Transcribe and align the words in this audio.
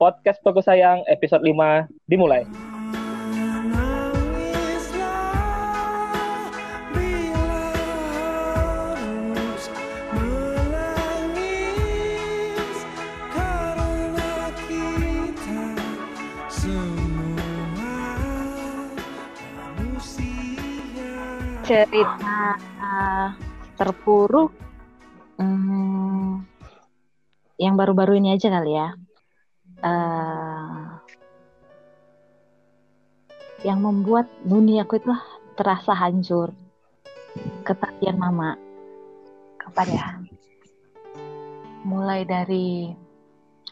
podcast 0.00 0.40
Toko 0.40 0.64
Sayang 0.64 1.04
episode 1.04 1.44
5 1.44 2.08
dimulai. 2.08 2.48
cerita 21.70 22.58
terpuruk 23.78 24.50
hmm, 25.38 26.42
yang 27.62 27.78
baru-baru 27.78 28.18
ini 28.18 28.34
aja 28.34 28.50
kali 28.50 28.74
ya 28.74 28.90
uh, 29.84 31.00
yang 33.60 33.84
membuat 33.84 34.28
dunia 34.44 34.88
aku 34.88 34.96
itu 35.00 35.12
terasa 35.56 35.92
hancur. 35.92 36.52
Ketagihan 37.64 38.16
mama. 38.16 38.56
Kapan 39.60 39.88
ya? 39.92 40.06
Mulai 41.84 42.24
dari 42.24 42.90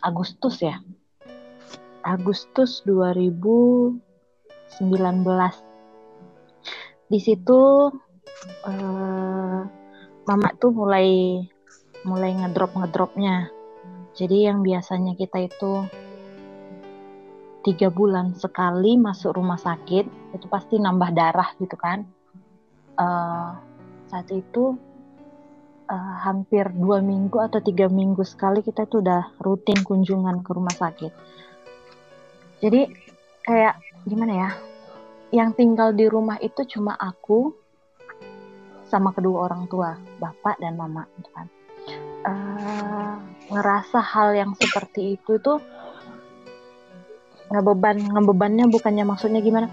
Agustus 0.04 0.60
ya. 0.60 0.76
Agustus 2.04 2.80
2019 2.86 4.00
di 7.08 7.18
situ 7.24 7.88
uh, 8.68 9.60
mama 10.28 10.48
tuh 10.60 10.70
mulai 10.76 11.40
mulai 12.04 12.36
ngedrop 12.36 12.76
ngedropnya 12.76 13.48
jadi 14.12 14.52
yang 14.52 14.60
biasanya 14.60 15.16
kita 15.16 15.48
itu 15.48 15.88
tiga 17.66 17.90
bulan 17.90 18.34
sekali 18.38 18.94
masuk 18.94 19.34
rumah 19.34 19.58
sakit 19.58 20.06
itu 20.34 20.46
pasti 20.46 20.78
nambah 20.78 21.10
darah 21.10 21.50
gitu 21.58 21.74
kan 21.74 22.06
uh, 22.98 23.58
saat 24.08 24.28
itu 24.30 24.78
uh, 25.90 26.14
hampir 26.22 26.70
dua 26.72 27.02
minggu 27.02 27.38
atau 27.38 27.58
tiga 27.58 27.90
minggu 27.90 28.22
sekali 28.22 28.62
kita 28.62 28.86
itu 28.86 29.02
udah 29.02 29.36
rutin 29.42 29.82
kunjungan 29.82 30.40
ke 30.46 30.50
rumah 30.54 30.74
sakit 30.74 31.12
jadi 32.62 32.90
kayak 33.42 33.78
gimana 34.06 34.32
ya 34.34 34.50
yang 35.28 35.52
tinggal 35.52 35.92
di 35.92 36.08
rumah 36.08 36.40
itu 36.40 36.64
cuma 36.64 36.96
aku 36.96 37.52
sama 38.88 39.12
kedua 39.12 39.52
orang 39.52 39.68
tua, 39.68 39.92
bapak 40.16 40.56
dan 40.58 40.80
mama, 40.80 41.04
gitu 41.20 41.30
kan. 41.36 41.46
Uh, 42.24 43.16
ngerasa 43.52 44.00
hal 44.00 44.36
yang 44.36 44.52
seperti 44.56 45.16
itu 45.16 45.40
tuh 45.40 45.60
ngebeban 47.48 47.96
ngebebannya 48.12 48.64
bukannya 48.68 49.04
maksudnya 49.04 49.40
gimana? 49.40 49.68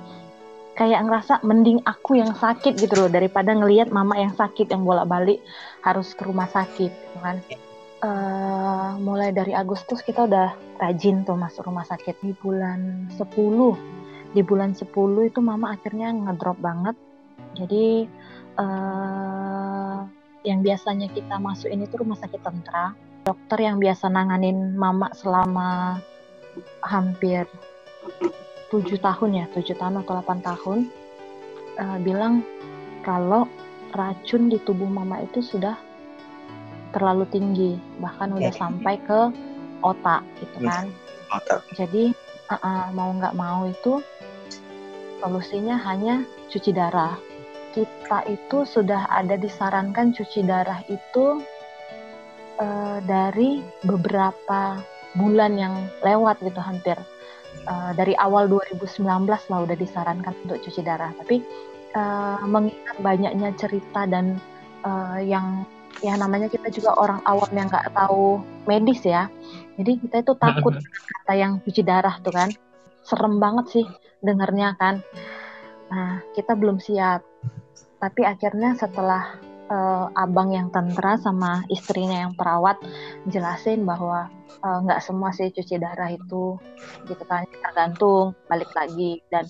Kayak 0.75 1.07
ngerasa 1.07 1.33
mending 1.47 1.79
aku 1.87 2.19
yang 2.19 2.35
sakit 2.35 2.75
gitu 2.75 2.95
loh 2.99 3.07
daripada 3.07 3.55
ngelihat 3.55 3.95
mama 3.95 4.19
yang 4.19 4.35
sakit 4.35 4.67
yang 4.67 4.83
bolak-balik 4.83 5.39
harus 5.83 6.11
ke 6.11 6.27
rumah 6.27 6.51
sakit 6.51 6.91
gitu 6.91 7.17
kan. 7.23 7.39
Uh, 8.03 8.99
mulai 8.99 9.31
dari 9.31 9.55
Agustus 9.55 10.03
kita 10.03 10.27
udah 10.27 10.51
rajin 10.77 11.23
tuh 11.23 11.39
masuk 11.39 11.71
rumah 11.71 11.87
sakit. 11.87 12.19
Di 12.19 12.35
bulan 12.35 13.07
10 13.15 14.35
di 14.35 14.43
bulan 14.43 14.75
10 14.75 14.91
itu 15.31 15.39
mama 15.39 15.71
akhirnya 15.71 16.11
ngedrop 16.11 16.59
banget. 16.59 16.99
Jadi 17.55 18.03
uh, 18.59 20.03
yang 20.43 20.59
biasanya 20.59 21.07
kita 21.09 21.39
masuk 21.39 21.71
ini 21.71 21.87
tuh 21.87 22.03
rumah 22.03 22.19
sakit 22.19 22.43
tentra. 22.43 22.91
Dokter 23.25 23.63
yang 23.63 23.81
biasa 23.81 24.11
nanganin 24.11 24.75
mama 24.77 25.09
selama 25.15 25.97
hampir 26.85 27.49
tujuh 28.69 29.01
tahun 29.01 29.43
ya 29.43 29.45
tujuh 29.57 29.75
tahun 29.77 30.05
atau 30.05 30.21
8 30.21 30.45
tahun 30.45 30.79
uh, 31.81 31.97
bilang 32.05 32.45
kalau 33.01 33.49
racun 33.97 34.53
di 34.53 34.61
tubuh 34.63 34.87
mama 34.87 35.25
itu 35.25 35.41
sudah 35.41 35.77
terlalu 36.93 37.27
tinggi 37.33 37.75
bahkan 37.99 38.31
udah 38.31 38.53
sampai 38.55 38.95
ke 39.03 39.33
otak 39.83 40.23
gitu 40.39 40.57
kan 40.63 40.87
otak. 41.33 41.59
jadi 41.75 42.13
uh 42.49 42.55
-uh, 42.61 42.83
mau 42.93 43.11
nggak 43.17 43.35
mau 43.35 43.67
itu 43.67 43.99
solusinya 45.25 45.79
hanya 45.81 46.21
cuci 46.53 46.69
darah. 46.69 47.17
Kita 47.73 48.23
itu 48.29 48.63
sudah 48.63 49.09
ada 49.11 49.35
disarankan 49.35 50.15
cuci 50.15 50.45
darah 50.47 50.79
itu 50.87 51.43
uh, 52.61 52.97
dari 53.03 53.59
beberapa 53.83 54.79
bulan 55.15 55.55
yang 55.55 55.73
lewat 56.03 56.39
gitu 56.43 56.59
hampir 56.59 56.95
uh, 57.67 57.91
dari 57.95 58.13
awal 58.19 58.47
2019 58.51 59.01
lah 59.27 59.59
udah 59.63 59.77
disarankan 59.77 60.33
untuk 60.45 60.59
cuci 60.63 60.81
darah. 60.83 61.11
Tapi 61.15 61.41
uh, 61.95 62.43
mengingat 62.45 62.97
banyaknya 62.99 63.55
cerita 63.55 64.03
dan 64.05 64.37
uh, 64.83 65.19
yang 65.19 65.63
ya 66.03 66.19
namanya 66.19 66.51
kita 66.51 66.67
juga 66.67 66.91
orang 66.99 67.23
awam 67.23 67.47
yang 67.55 67.67
nggak 67.71 67.95
tahu 67.95 68.43
medis 68.67 69.01
ya. 69.07 69.31
Jadi 69.79 70.03
kita 70.03 70.23
itu 70.23 70.33
takut 70.35 70.75
kata 71.15 71.33
yang 71.33 71.63
cuci 71.63 71.81
darah 71.81 72.19
tuh 72.19 72.35
kan. 72.35 72.51
Serem 73.05 73.37
banget 73.39 73.65
sih 73.71 73.85
dengarnya 74.19 74.75
kan. 74.75 74.99
Nah, 75.93 76.25
kita 76.33 76.57
belum 76.57 76.81
siap. 76.81 77.21
Tapi 78.01 78.21
akhirnya 78.25 78.73
setelah 78.75 79.37
uh, 79.69 80.07
abang 80.13 80.53
yang 80.53 80.69
tentara 80.69 81.17
sama 81.17 81.65
istrinya 81.71 82.27
yang 82.27 82.33
perawat 82.37 82.77
jelasin 83.29 83.85
bahwa 83.87 84.29
eh, 84.45 84.77
nggak 84.85 84.99
uh, 85.01 85.03
semua 85.03 85.33
sih 85.33 85.49
cuci 85.49 85.81
darah 85.81 86.13
itu 86.13 86.57
gitu 87.09 87.23
kan. 87.25 87.45
Tergantung 87.49 88.37
balik 88.49 88.69
lagi. 88.77 89.21
Dan 89.29 89.49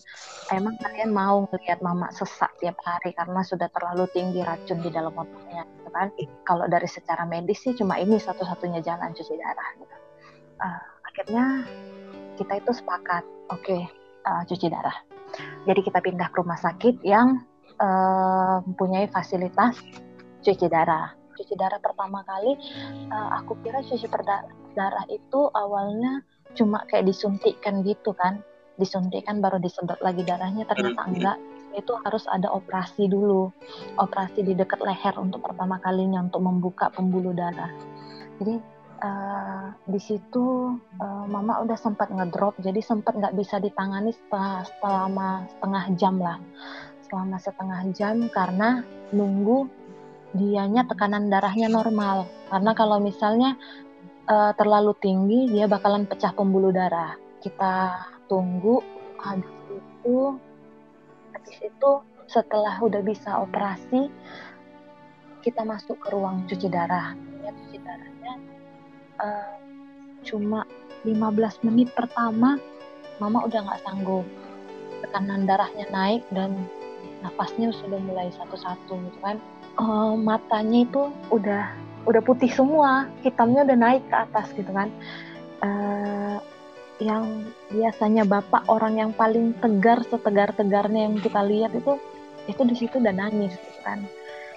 emang 0.51 0.79
kalian 0.79 1.11
mau 1.11 1.45
ngelihat 1.51 1.83
mama 1.83 2.11
sesak 2.15 2.51
tiap 2.63 2.79
hari 2.83 3.11
karena 3.15 3.41
sudah 3.43 3.67
terlalu 3.71 4.07
tinggi 4.15 4.41
racun 4.43 4.79
di 4.79 4.89
dalam 4.91 5.13
otaknya 5.15 5.67
gitu 5.79 5.89
kan. 5.91 6.07
Kalau 6.47 6.65
dari 6.71 6.87
secara 6.87 7.23
medis 7.27 7.59
sih 7.63 7.75
cuma 7.75 7.99
ini 7.99 8.19
satu-satunya 8.19 8.79
jalan 8.83 9.11
cuci 9.11 9.33
darah 9.35 9.69
gitu. 9.79 9.95
Uh, 10.55 10.81
akhirnya 11.11 11.45
kita 12.39 12.59
itu 12.59 12.71
sepakat 12.71 13.23
oke 13.51 13.63
okay, 13.63 13.81
uh, 14.27 14.43
cuci 14.47 14.67
darah. 14.71 14.95
Jadi 15.67 15.81
kita 15.83 15.99
pindah 15.99 16.31
ke 16.31 16.37
rumah 16.39 16.55
sakit 16.55 17.03
yang 17.03 17.43
uh, 17.79 18.63
mempunyai 18.63 19.11
fasilitas 19.11 19.75
cuci 20.45 20.69
darah. 20.69 21.09
Cuci 21.35 21.57
darah 21.57 21.81
pertama 21.81 22.21
kali 22.23 22.53
uh, 23.09 23.29
aku 23.41 23.57
kira 23.65 23.81
cuci 23.81 24.05
darah 24.77 25.05
itu 25.09 25.49
awalnya 25.51 26.21
cuma 26.53 26.85
kayak 26.85 27.09
disuntikkan 27.09 27.81
gitu 27.81 28.13
kan. 28.13 28.45
Disuntikkan 28.77 29.41
baru 29.41 29.57
disedot 29.57 29.97
lagi 30.05 30.21
darahnya 30.21 30.69
ternyata 30.69 31.01
enggak. 31.09 31.37
Itu 31.75 31.97
harus 32.05 32.23
ada 32.29 32.47
operasi 32.53 33.09
dulu. 33.09 33.49
Operasi 33.99 34.45
di 34.45 34.53
dekat 34.53 34.79
leher 34.85 35.17
untuk 35.17 35.43
pertama 35.43 35.81
kalinya 35.81 36.23
untuk 36.23 36.45
membuka 36.45 36.87
pembuluh 36.93 37.35
darah. 37.35 37.71
Jadi 38.39 38.55
uh, 39.03 39.71
di 39.87 39.99
situ 39.99 40.75
uh, 40.99 41.25
mama 41.27 41.63
udah 41.63 41.75
sempat 41.79 42.11
ngedrop 42.11 42.55
jadi 42.63 42.79
sempat 42.79 43.15
nggak 43.15 43.35
bisa 43.35 43.59
ditangani 43.59 44.11
setelah, 44.11 44.63
selama 44.79 45.29
setengah 45.51 45.83
jam 45.95 46.15
lah 46.19 46.37
selama 47.05 47.37
setengah 47.37 47.81
jam 47.93 48.15
karena 48.33 48.81
nunggu 49.13 49.69
dianya 50.35 50.83
tekanan 50.85 51.31
darahnya 51.31 51.71
normal. 51.71 52.27
Karena 52.51 52.71
kalau 52.75 52.99
misalnya 52.99 53.55
uh, 54.27 54.51
terlalu 54.59 54.93
tinggi 54.99 55.49
dia 55.49 55.65
bakalan 55.65 56.03
pecah 56.05 56.35
pembuluh 56.35 56.75
darah. 56.75 57.15
Kita 57.39 58.05
tunggu 58.27 58.83
habis 59.21 59.55
itu 59.71 60.35
habis 61.31 61.57
itu 61.63 61.91
setelah 62.25 62.81
udah 62.81 63.01
bisa 63.05 63.37
operasi 63.41 64.09
kita 65.45 65.61
masuk 65.61 65.97
ke 66.01 66.09
ruang 66.11 66.43
cuci 66.49 66.67
darah. 66.67 67.13
Ya 67.41 67.51
cuci 67.53 67.77
darahnya 67.79 68.33
uh, 69.21 69.55
cuma 70.25 70.65
15 71.05 71.67
menit 71.69 71.93
pertama 71.93 72.57
mama 73.21 73.45
udah 73.45 73.61
nggak 73.63 73.81
sanggup. 73.85 74.25
Tekanan 75.05 75.45
darahnya 75.45 75.85
naik 75.93 76.25
dan 76.33 76.65
nafasnya 77.21 77.69
sudah 77.73 77.97
mulai 78.01 78.29
satu-satu 78.33 78.93
gitu 79.05 79.19
kan 79.21 79.37
uh, 79.79 80.13
matanya 80.15 80.87
itu 80.87 81.11
udah 81.31 81.63
udah 82.05 82.21
putih 82.21 82.51
semua 82.53 83.09
hitamnya 83.25 83.65
udah 83.65 83.77
naik 83.77 84.03
ke 84.07 84.15
atas 84.15 84.47
gitu 84.53 84.69
kan. 84.69 84.89
Uh, 85.63 86.37
yang 87.03 87.43
biasanya 87.67 88.23
bapak 88.23 88.63
orang 88.71 88.95
yang 88.95 89.11
paling 89.11 89.51
tegar 89.59 89.99
setegar 90.07 90.55
tegarnya 90.55 91.11
yang 91.11 91.19
kita 91.19 91.43
lihat 91.43 91.75
itu 91.75 91.99
itu 92.47 92.61
di 92.63 92.75
situ 92.77 93.01
udah 93.01 93.11
nangis 93.11 93.51
gitu 93.57 93.79
kan. 93.83 93.99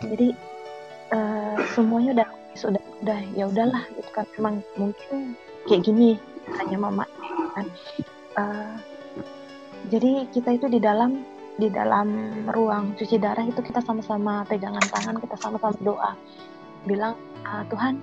Jadi 0.04 0.28
uh, 1.10 1.56
semuanya 1.74 2.22
udah 2.22 2.28
sudah 2.54 2.82
udah 3.02 3.20
ya 3.34 3.50
udahlah 3.50 3.82
itu 3.96 4.10
kan. 4.14 4.26
Emang 4.38 4.62
mungkin 4.78 5.34
kayak 5.66 5.82
gini 5.88 6.20
hanya 6.62 6.78
mama 6.78 7.04
kan. 7.56 7.66
Uh, 8.38 8.76
jadi 9.88 10.28
kita 10.30 10.60
itu 10.60 10.66
di 10.68 10.78
dalam 10.78 11.24
di 11.58 11.68
dalam 11.74 12.08
ruang 12.54 12.94
cuci 12.94 13.18
darah 13.18 13.42
itu 13.42 13.58
kita 13.58 13.82
sama-sama 13.82 14.46
pegangan 14.46 14.82
tangan 14.94 15.18
kita 15.18 15.34
sama-sama 15.42 15.74
doa 15.82 16.14
bilang 16.86 17.18
ah, 17.42 17.66
Tuhan 17.66 17.98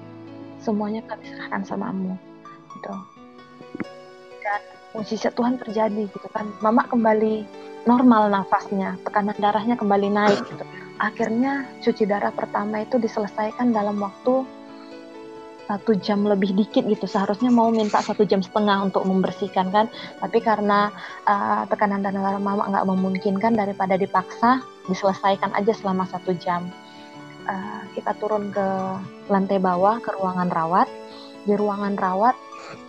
semuanya 0.66 1.06
kami 1.06 1.24
serahkan 1.30 1.62
samamu. 1.62 2.18
Gitu. 2.74 2.94
Dan 4.42 4.62
mujizat 4.98 5.34
Tuhan 5.38 5.62
terjadi 5.62 6.10
gitu 6.10 6.28
kan. 6.34 6.50
Mama 6.60 6.90
kembali 6.90 7.46
normal 7.86 8.34
nafasnya 8.34 8.98
tekanan 9.06 9.38
darahnya 9.38 9.78
kembali 9.78 10.10
naik 10.10 10.42
gitu. 10.50 10.66
Akhirnya 10.98 11.69
cuci 11.86 12.04
darah 12.10 12.34
pertama 12.34 12.81
itu 12.81 12.98
diselesaikan 12.98 13.75
dalam 13.75 14.01
waktu 14.01 14.48
satu 15.66 15.98
jam 15.98 16.26
lebih 16.26 16.54
dikit 16.54 16.86
gitu. 16.86 17.06
Seharusnya 17.10 17.50
mau 17.50 17.74
minta 17.74 18.00
satu 18.02 18.24
jam 18.26 18.42
setengah 18.42 18.86
untuk 18.86 19.06
membersihkan 19.06 19.74
kan? 19.74 19.86
Tapi 20.22 20.38
karena 20.42 20.94
uh, 21.26 21.66
tekanan 21.70 22.06
darah 22.06 22.38
mama 22.38 22.70
nggak 22.70 22.86
memungkinkan 22.86 23.58
daripada 23.58 23.98
dipaksa 23.98 24.62
diselesaikan 24.86 25.52
aja 25.58 25.74
selama 25.74 26.06
satu 26.06 26.38
jam. 26.38 26.70
Uh, 27.46 27.82
kita 27.94 28.14
turun 28.18 28.50
ke 28.50 28.68
lantai 29.30 29.58
bawah 29.58 29.98
ke 30.02 30.14
ruangan 30.14 30.50
rawat. 30.54 30.90
Di 31.46 31.54
ruangan 31.54 31.98
rawat 31.98 32.34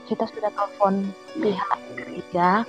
kita 0.08 0.24
sudah 0.28 0.52
telepon 0.52 1.12
pihak 1.40 1.80
gereja. 1.96 2.64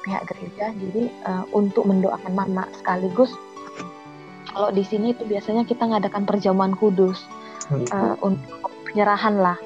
Pihak 0.00 0.22
gereja 0.32 0.72
jadi 0.72 1.12
uh, 1.26 1.44
untuk 1.52 1.84
mendoakan 1.86 2.32
mama 2.32 2.64
sekaligus. 2.78 3.34
Kalau 4.50 4.74
di 4.74 4.82
sini 4.82 5.14
itu 5.14 5.22
biasanya 5.28 5.62
kita 5.62 5.86
ngadakan 5.86 6.26
perjamuan 6.26 6.74
kudus 6.74 7.22
uh, 7.70 8.18
untuk 8.18 8.69
penyerahan 8.90 9.38
lah. 9.38 9.58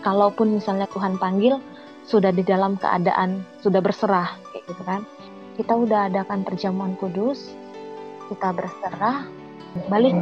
Kalaupun 0.00 0.56
misalnya 0.56 0.88
Tuhan 0.88 1.20
panggil 1.20 1.60
sudah 2.08 2.32
di 2.32 2.40
dalam 2.40 2.80
keadaan 2.80 3.44
sudah 3.60 3.84
berserah 3.84 4.32
kayak 4.50 4.64
gitu 4.72 4.82
kan. 4.88 5.00
Kita 5.60 5.76
udah 5.76 6.08
adakan 6.08 6.40
perjamuan 6.42 6.96
kudus 6.96 7.52
kita 8.32 8.56
berserah 8.56 9.28
balik. 9.92 10.16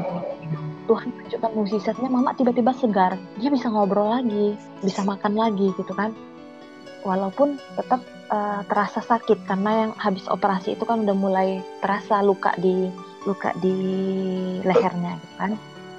Tuhan 0.88 1.08
tunjukkan 1.12 1.50
mukjizatnya 1.52 2.08
mama 2.10 2.34
tiba-tiba 2.34 2.74
segar. 2.74 3.14
Dia 3.38 3.48
bisa 3.54 3.70
ngobrol 3.70 4.10
lagi 4.18 4.58
bisa 4.82 5.06
makan 5.06 5.38
lagi 5.38 5.70
gitu 5.78 5.94
kan. 5.94 6.10
Walaupun 7.06 7.62
tetap 7.78 8.02
uh, 8.34 8.66
terasa 8.66 8.98
sakit 8.98 9.46
karena 9.46 9.86
yang 9.86 9.92
habis 9.94 10.26
operasi 10.26 10.74
itu 10.74 10.82
kan 10.82 11.06
udah 11.06 11.14
mulai 11.14 11.62
terasa 11.78 12.20
luka 12.20 12.50
di 12.58 12.90
luka 13.22 13.54
di 13.62 13.76
lehernya 14.64 15.20
gitu 15.20 15.34
kan 15.38 15.52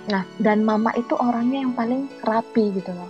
nah 0.09 0.25
dan 0.41 0.65
mama 0.65 0.89
itu 0.97 1.13
orangnya 1.15 1.61
yang 1.63 1.73
paling 1.77 2.09
rapi 2.25 2.73
gitu 2.73 2.91
loh. 2.93 3.09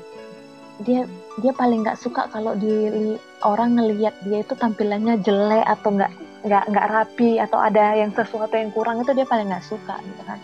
Dia 0.84 1.08
dia 1.40 1.52
paling 1.56 1.84
nggak 1.88 2.00
suka 2.00 2.28
kalau 2.32 2.56
di 2.56 3.16
orang 3.44 3.80
ngelihat 3.80 4.16
dia 4.28 4.44
itu 4.44 4.54
tampilannya 4.56 5.20
jelek 5.24 5.64
atau 5.64 5.96
nggak 5.96 6.12
nggak 6.44 6.64
nggak 6.72 6.88
rapi 6.92 7.40
atau 7.40 7.60
ada 7.60 7.96
yang 7.96 8.12
sesuatu 8.12 8.56
yang 8.56 8.72
kurang 8.72 9.04
itu 9.04 9.12
dia 9.16 9.28
paling 9.28 9.48
nggak 9.48 9.66
suka 9.66 9.96
gitu 10.04 10.22
kan. 10.28 10.40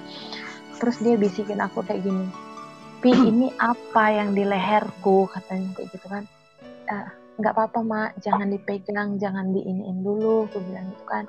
Terus 0.80 0.98
dia 1.04 1.16
bisikin 1.16 1.60
aku 1.63 1.84
kayak 1.84 2.04
gini 2.04 2.28
pi 3.06 3.13
ini 3.30 3.54
apa 3.62 4.10
yang 4.10 4.34
di 4.34 4.42
leherku? 4.42 5.30
katanya 5.30 5.69
kayak 5.78 5.88
gitu 5.94 6.08
kan. 6.10 6.24
Uh, 6.90 7.10
nggak 7.36 7.52
apa-apa 7.52 7.80
mak 7.84 8.10
jangan 8.24 8.48
dipegang 8.48 9.20
jangan 9.20 9.52
diiniin 9.52 10.00
dulu 10.00 10.48
aku 10.48 10.64
bilang 10.64 10.88
gitu 10.96 11.06
kan. 11.08 11.26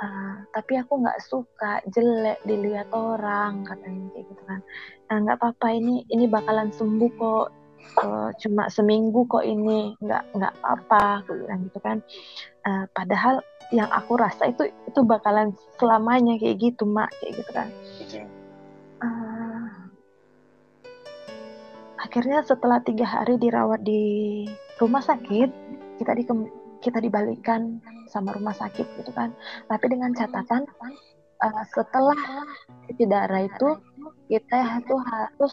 Uh, 0.00 0.40
tapi 0.56 0.80
aku 0.80 1.04
nggak 1.04 1.20
suka 1.20 1.84
jelek 1.92 2.40
dilihat 2.48 2.88
orang 2.96 3.68
katanya 3.68 4.08
kayak 4.16 4.24
gitu 4.32 4.42
kan. 4.48 4.60
Nggak 5.12 5.36
uh, 5.36 5.40
apa-apa 5.44 5.66
ini 5.76 6.04
ini 6.08 6.24
bakalan 6.24 6.72
sembuh 6.72 7.12
kok. 7.20 7.48
Uh, 8.00 8.30
cuma 8.40 8.68
seminggu 8.68 9.24
kok 9.28 9.44
ini 9.44 9.92
nggak 10.00 10.36
nggak 10.36 10.54
apa-apa 10.64 11.24
aku 11.24 11.30
bilang 11.44 11.68
gitu 11.68 11.78
kan. 11.84 11.98
Uh, 12.64 12.84
padahal 12.96 13.44
yang 13.70 13.92
aku 13.92 14.16
rasa 14.16 14.48
itu 14.48 14.72
itu 14.88 15.00
bakalan 15.04 15.52
selamanya 15.76 16.40
kayak 16.40 16.56
gitu 16.58 16.88
mak 16.88 17.12
kayak 17.20 17.36
gitu 17.36 17.50
kan. 17.52 17.68
Uh, 19.00 19.68
akhirnya 22.00 22.40
setelah 22.40 22.80
tiga 22.80 23.04
hari 23.04 23.36
dirawat 23.36 23.84
di 23.84 24.44
rumah 24.80 25.04
sakit 25.04 25.48
kita 26.00 26.12
di 26.16 26.24
kita 26.80 26.98
dibalikan 27.04 27.76
sama 28.08 28.32
rumah 28.32 28.56
sakit 28.56 28.88
gitu 28.96 29.12
kan. 29.12 29.36
Tapi 29.68 29.84
dengan 29.92 30.16
catatan 30.16 30.64
uh, 31.44 31.64
setelah 31.70 32.16
cuci 32.88 33.04
darah 33.04 33.44
itu 33.44 33.68
kita 34.32 34.80
itu 34.80 34.96
harus 34.96 35.52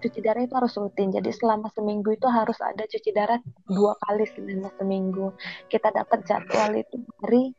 cuci 0.00 0.18
darah 0.24 0.42
itu 0.42 0.54
harus 0.56 0.72
rutin. 0.80 1.12
Jadi 1.12 1.28
selama 1.36 1.68
seminggu 1.76 2.16
itu 2.16 2.24
harus 2.32 2.56
ada 2.64 2.88
cuci 2.88 3.10
darah 3.12 3.36
dua 3.68 3.92
kali 4.08 4.24
selama 4.32 4.72
seminggu. 4.80 5.36
Kita 5.68 5.92
dapat 5.92 6.24
jadwal 6.24 6.80
itu 6.80 6.96
hari 7.20 7.52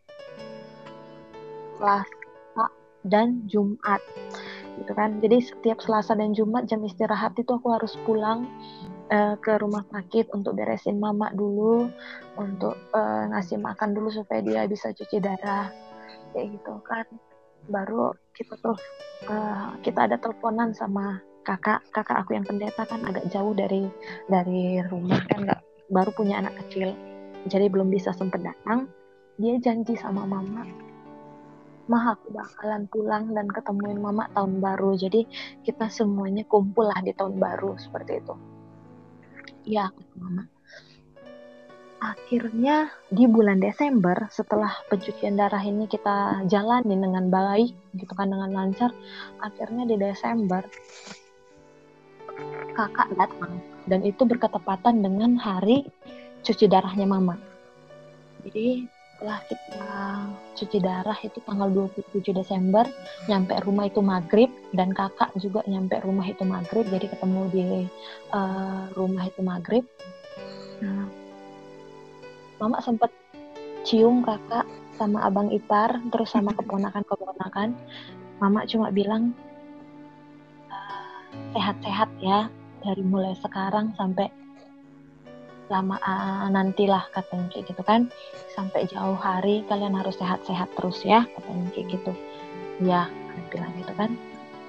Selasa 1.78 2.66
dan 3.06 3.46
Jumat 3.46 4.02
gitu 4.82 4.92
kan. 4.98 5.22
Jadi 5.22 5.38
setiap 5.46 5.78
Selasa 5.78 6.18
dan 6.18 6.34
Jumat 6.34 6.66
jam 6.66 6.82
istirahat 6.82 7.38
itu 7.38 7.54
aku 7.54 7.70
harus 7.70 7.94
pulang 8.02 8.50
uh, 9.12 9.36
ke 9.38 9.60
rumah 9.60 9.84
sakit 9.92 10.32
untuk 10.32 10.56
beresin 10.56 10.98
mama 10.98 11.30
dulu, 11.36 11.92
untuk 12.40 12.80
uh, 12.96 13.28
ngasih 13.30 13.60
makan 13.60 13.92
dulu 13.92 14.10
supaya 14.10 14.40
dia 14.40 14.64
bisa 14.66 14.96
cuci 14.96 15.20
darah, 15.20 15.70
kayak 16.32 16.56
gitu 16.56 16.74
kan. 16.88 17.06
Baru 17.70 18.16
kita 18.34 18.58
terus 18.58 18.82
uh, 19.30 19.76
kita 19.86 20.10
ada 20.10 20.18
teleponan 20.18 20.74
sama 20.74 21.20
kakak, 21.46 21.84
kakak 21.94 22.24
aku 22.26 22.34
yang 22.34 22.48
pendeta 22.48 22.88
kan 22.88 23.04
agak 23.06 23.28
jauh 23.30 23.54
dari 23.54 23.86
dari 24.32 24.82
rumah 24.90 25.22
kan 25.30 25.46
nggak 25.46 25.62
baru 25.92 26.10
punya 26.16 26.40
anak 26.40 26.56
kecil, 26.66 26.96
jadi 27.52 27.68
belum 27.68 27.92
bisa 27.92 28.16
sempat 28.16 28.42
datang. 28.42 28.88
Dia 29.38 29.58
janji 29.60 29.98
sama 29.98 30.24
mama 30.24 30.64
mah 31.90 32.16
aku 32.16 32.32
bakalan 32.32 32.88
pulang 32.88 33.36
dan 33.36 33.52
ketemuin 33.52 34.00
mama 34.00 34.30
tahun 34.32 34.64
baru 34.64 34.96
jadi 34.96 35.28
kita 35.68 35.92
semuanya 35.92 36.48
kumpul 36.48 36.88
lah 36.88 37.04
di 37.04 37.12
tahun 37.12 37.36
baru 37.36 37.76
seperti 37.76 38.24
itu 38.24 38.34
Iya, 39.66 39.94
kata 39.94 40.16
mama. 40.18 40.44
Akhirnya 42.02 42.90
di 43.14 43.30
bulan 43.30 43.62
Desember 43.62 44.26
setelah 44.34 44.74
pencucian 44.90 45.38
darah 45.38 45.62
ini 45.62 45.86
kita 45.86 46.42
jalani 46.50 46.98
dengan 46.98 47.30
baik 47.30 47.78
gitu 47.94 48.14
kan 48.18 48.34
dengan 48.34 48.50
lancar, 48.50 48.90
akhirnya 49.38 49.86
di 49.86 50.02
Desember 50.02 50.66
kakak 52.74 53.14
datang 53.14 53.62
dan 53.86 54.02
itu 54.02 54.26
berketepatan 54.26 55.06
dengan 55.06 55.38
hari 55.38 55.86
cuci 56.42 56.66
darahnya 56.66 57.06
mama. 57.06 57.38
Jadi 58.50 58.90
setelah 59.22 59.46
kita 59.46 59.94
cuci 60.58 60.78
darah 60.82 61.20
itu 61.22 61.38
tanggal 61.46 61.70
27 61.70 62.26
Desember 62.34 62.90
nyampe 63.30 63.54
rumah 63.62 63.86
itu 63.86 64.02
maghrib 64.02 64.50
dan 64.74 64.90
kakak 64.98 65.30
juga 65.38 65.62
nyampe 65.70 65.94
rumah 66.02 66.26
itu 66.26 66.42
maghrib 66.42 66.90
jadi 66.90 67.06
ketemu 67.06 67.42
di 67.54 67.66
uh, 68.34 68.90
rumah 68.98 69.30
itu 69.30 69.46
maghrib. 69.46 69.86
Nah, 70.82 71.06
mama 72.58 72.82
sempat 72.82 73.14
cium 73.86 74.26
kakak 74.26 74.66
sama 74.98 75.22
abang 75.22 75.54
ipar 75.54 76.02
terus 76.10 76.34
sama 76.34 76.50
keponakan 76.58 77.06
keponakan 77.06 77.78
mama 78.42 78.66
cuma 78.66 78.90
bilang 78.90 79.38
eh, 80.66 81.22
sehat-sehat 81.54 82.10
ya 82.26 82.50
dari 82.82 83.06
mulai 83.06 83.38
sekarang 83.38 83.94
sampai 83.94 84.34
lama 85.72 85.96
uh, 86.04 86.52
nantilah 86.52 87.08
katanya 87.16 87.48
kayak 87.48 87.72
gitu 87.72 87.82
kan. 87.88 88.12
Sampai 88.52 88.84
jauh 88.92 89.16
hari 89.16 89.64
kalian 89.72 89.96
harus 89.96 90.20
sehat-sehat 90.20 90.68
terus 90.76 91.00
ya 91.08 91.24
katanya 91.32 91.72
kayak 91.72 91.88
gitu. 91.96 92.12
Ya 92.84 93.08
bilang 93.48 93.72
gitu 93.80 93.96
kan. 93.96 94.12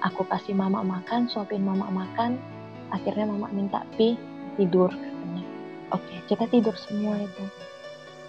Aku 0.07 0.23
kasih 0.27 0.55
mama 0.55 0.79
makan 0.79 1.27
suapin 1.27 1.67
mama 1.67 1.91
makan. 1.91 2.39
Akhirnya 2.95 3.27
mama 3.27 3.51
minta 3.51 3.83
pi 3.99 4.15
tidur 4.55 4.87
katanya. 4.87 5.43
Oke 5.91 6.15
kita 6.31 6.47
tidur 6.47 6.73
semua 6.79 7.19
itu. 7.19 7.43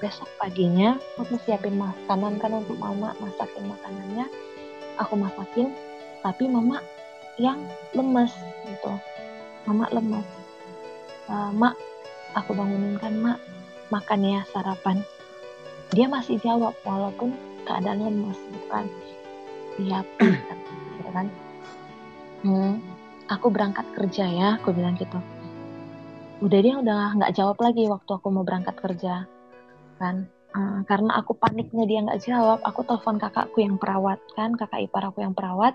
Besok 0.02 0.26
paginya 0.43 0.99
aku 1.14 1.38
siapin 1.47 1.78
makanan 1.78 2.43
kan 2.43 2.50
untuk 2.59 2.75
mama 2.83 3.14
masakin 3.23 3.71
makanannya. 3.71 4.26
Aku 4.99 5.14
masakin 5.14 5.71
tapi 6.26 6.50
mama 6.50 6.83
yang 7.38 7.62
lemes 7.95 8.35
gitu. 8.66 8.93
Mama 9.71 9.87
lemes. 9.95 10.26
Uh, 11.25 11.49
mak 11.57 11.73
aku 12.37 12.55
bangunin 12.55 12.99
kan 12.99 13.14
mak. 13.19 13.38
Makan 13.93 14.21
ya 14.26 14.41
sarapan. 14.50 15.03
Dia 15.95 16.11
masih 16.11 16.43
jawab 16.43 16.75
walaupun 16.83 17.35
keadaan 17.64 18.05
lemes 18.05 18.38
gitu 18.53 18.67
kan 18.69 18.87
iya 19.81 20.07
gitu 20.99 21.11
kan? 21.11 21.26
Hmm, 22.45 22.75
aku 23.26 23.49
berangkat 23.49 23.87
kerja 23.97 24.25
ya 24.29 24.49
aku 24.61 24.71
bilang 24.75 24.95
gitu. 25.00 25.19
Udah 26.45 26.61
dia 26.61 26.75
udah 26.79 27.17
nggak 27.17 27.35
jawab 27.35 27.57
lagi 27.62 27.88
waktu 27.88 28.11
aku 28.11 28.29
mau 28.31 28.45
berangkat 28.45 28.76
kerja 28.79 29.25
kan? 29.99 30.29
Uh, 30.55 30.87
karena 30.87 31.19
aku 31.19 31.35
paniknya 31.35 31.83
dia 31.83 31.99
nggak 32.07 32.23
jawab 32.23 32.62
aku 32.62 32.87
telepon 32.87 33.19
kakakku 33.19 33.59
yang 33.64 33.81
perawat 33.81 34.21
kan? 34.38 34.55
Kakak 34.55 34.87
ipar 34.87 35.11
aku 35.11 35.25
yang 35.25 35.35
perawat. 35.35 35.75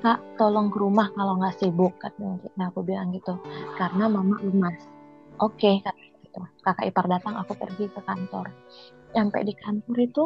Kak 0.00 0.20
tolong 0.40 0.72
ke 0.72 0.78
rumah 0.80 1.12
kalau 1.12 1.36
nggak 1.36 1.60
sibuk 1.60 1.92
katanya. 2.00 2.40
Nah 2.56 2.70
aku 2.70 2.80
bilang 2.86 3.12
gitu. 3.12 3.36
Karena 3.76 4.08
mama 4.08 4.38
lemas 4.40 4.99
oke 5.40 5.56
okay, 5.56 5.82
kakak 6.62 6.86
ipar 6.92 7.06
datang 7.10 7.34
aku 7.40 7.56
pergi 7.56 7.90
ke 7.90 8.00
kantor. 8.04 8.52
Sampai 9.10 9.42
di 9.42 9.54
kantor 9.56 9.96
itu 9.98 10.24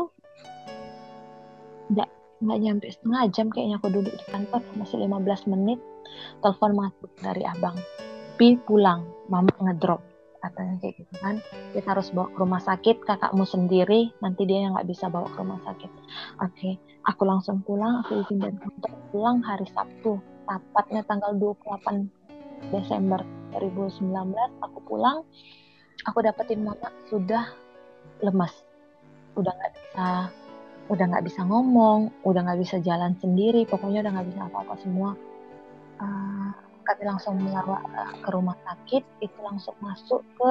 nggak 1.95 2.11
nggak 2.45 2.59
nyampe 2.61 2.87
setengah 2.93 3.23
jam 3.33 3.47
kayaknya 3.49 3.81
aku 3.81 3.89
duduk 3.89 4.13
di 4.13 4.25
kantor 4.29 4.61
masih 4.77 5.01
15 5.01 5.53
menit. 5.55 5.81
Telepon 6.45 6.73
masuk 6.77 7.11
dari 7.23 7.43
abang. 7.47 7.77
Pi 8.37 8.59
pulang. 8.61 9.07
Mama 9.33 9.49
ngedrop 9.57 10.05
katanya 10.45 10.77
kayak 10.85 11.01
gitu 11.01 11.15
kan. 11.25 11.41
Kita 11.73 11.97
harus 11.97 12.13
bawa 12.13 12.29
ke 12.29 12.37
rumah 12.37 12.61
sakit. 12.61 12.97
Kakakmu 13.09 13.49
sendiri 13.49 14.13
nanti 14.21 14.45
dia 14.45 14.69
yang 14.69 14.77
nggak 14.77 14.93
bisa 14.93 15.09
bawa 15.09 15.33
ke 15.33 15.41
rumah 15.41 15.61
sakit. 15.65 15.91
Oke 16.45 16.77
aku 17.05 17.23
langsung 17.29 17.61
pulang 17.65 18.01
aku 18.05 18.25
izin 18.25 18.41
dan 18.41 18.57
kantor 18.61 18.93
pulang 19.13 19.39
hari 19.45 19.69
Sabtu. 19.73 20.21
Tepatnya 20.45 21.01
tanggal 21.09 21.33
28 21.41 22.69
Desember 22.73 23.21
2019 23.59 24.11
aku 24.63 24.79
pulang 24.85 25.23
aku 26.05 26.19
dapetin 26.21 26.67
mama 26.67 26.91
sudah 27.09 27.49
lemas. 28.21 28.53
Udah 29.39 29.53
nggak 29.55 29.73
bisa 29.75 30.07
udah 30.85 31.05
nggak 31.09 31.25
bisa 31.25 31.41
ngomong 31.49 32.13
udah 32.29 32.45
nggak 32.45 32.61
bisa 32.61 32.77
jalan 32.85 33.17
sendiri 33.17 33.65
pokoknya 33.65 34.05
udah 34.05 34.13
nggak 34.21 34.29
bisa 34.35 34.41
apa-apa 34.47 34.75
semua. 34.85 35.11
Uh, 36.03 36.51
kami 36.85 37.03
langsung 37.09 37.41
melawak 37.41 37.81
ke 38.21 38.29
rumah 38.29 38.59
sakit 38.69 39.03
itu 39.25 39.39
langsung 39.41 39.73
masuk 39.81 40.21
ke 40.37 40.51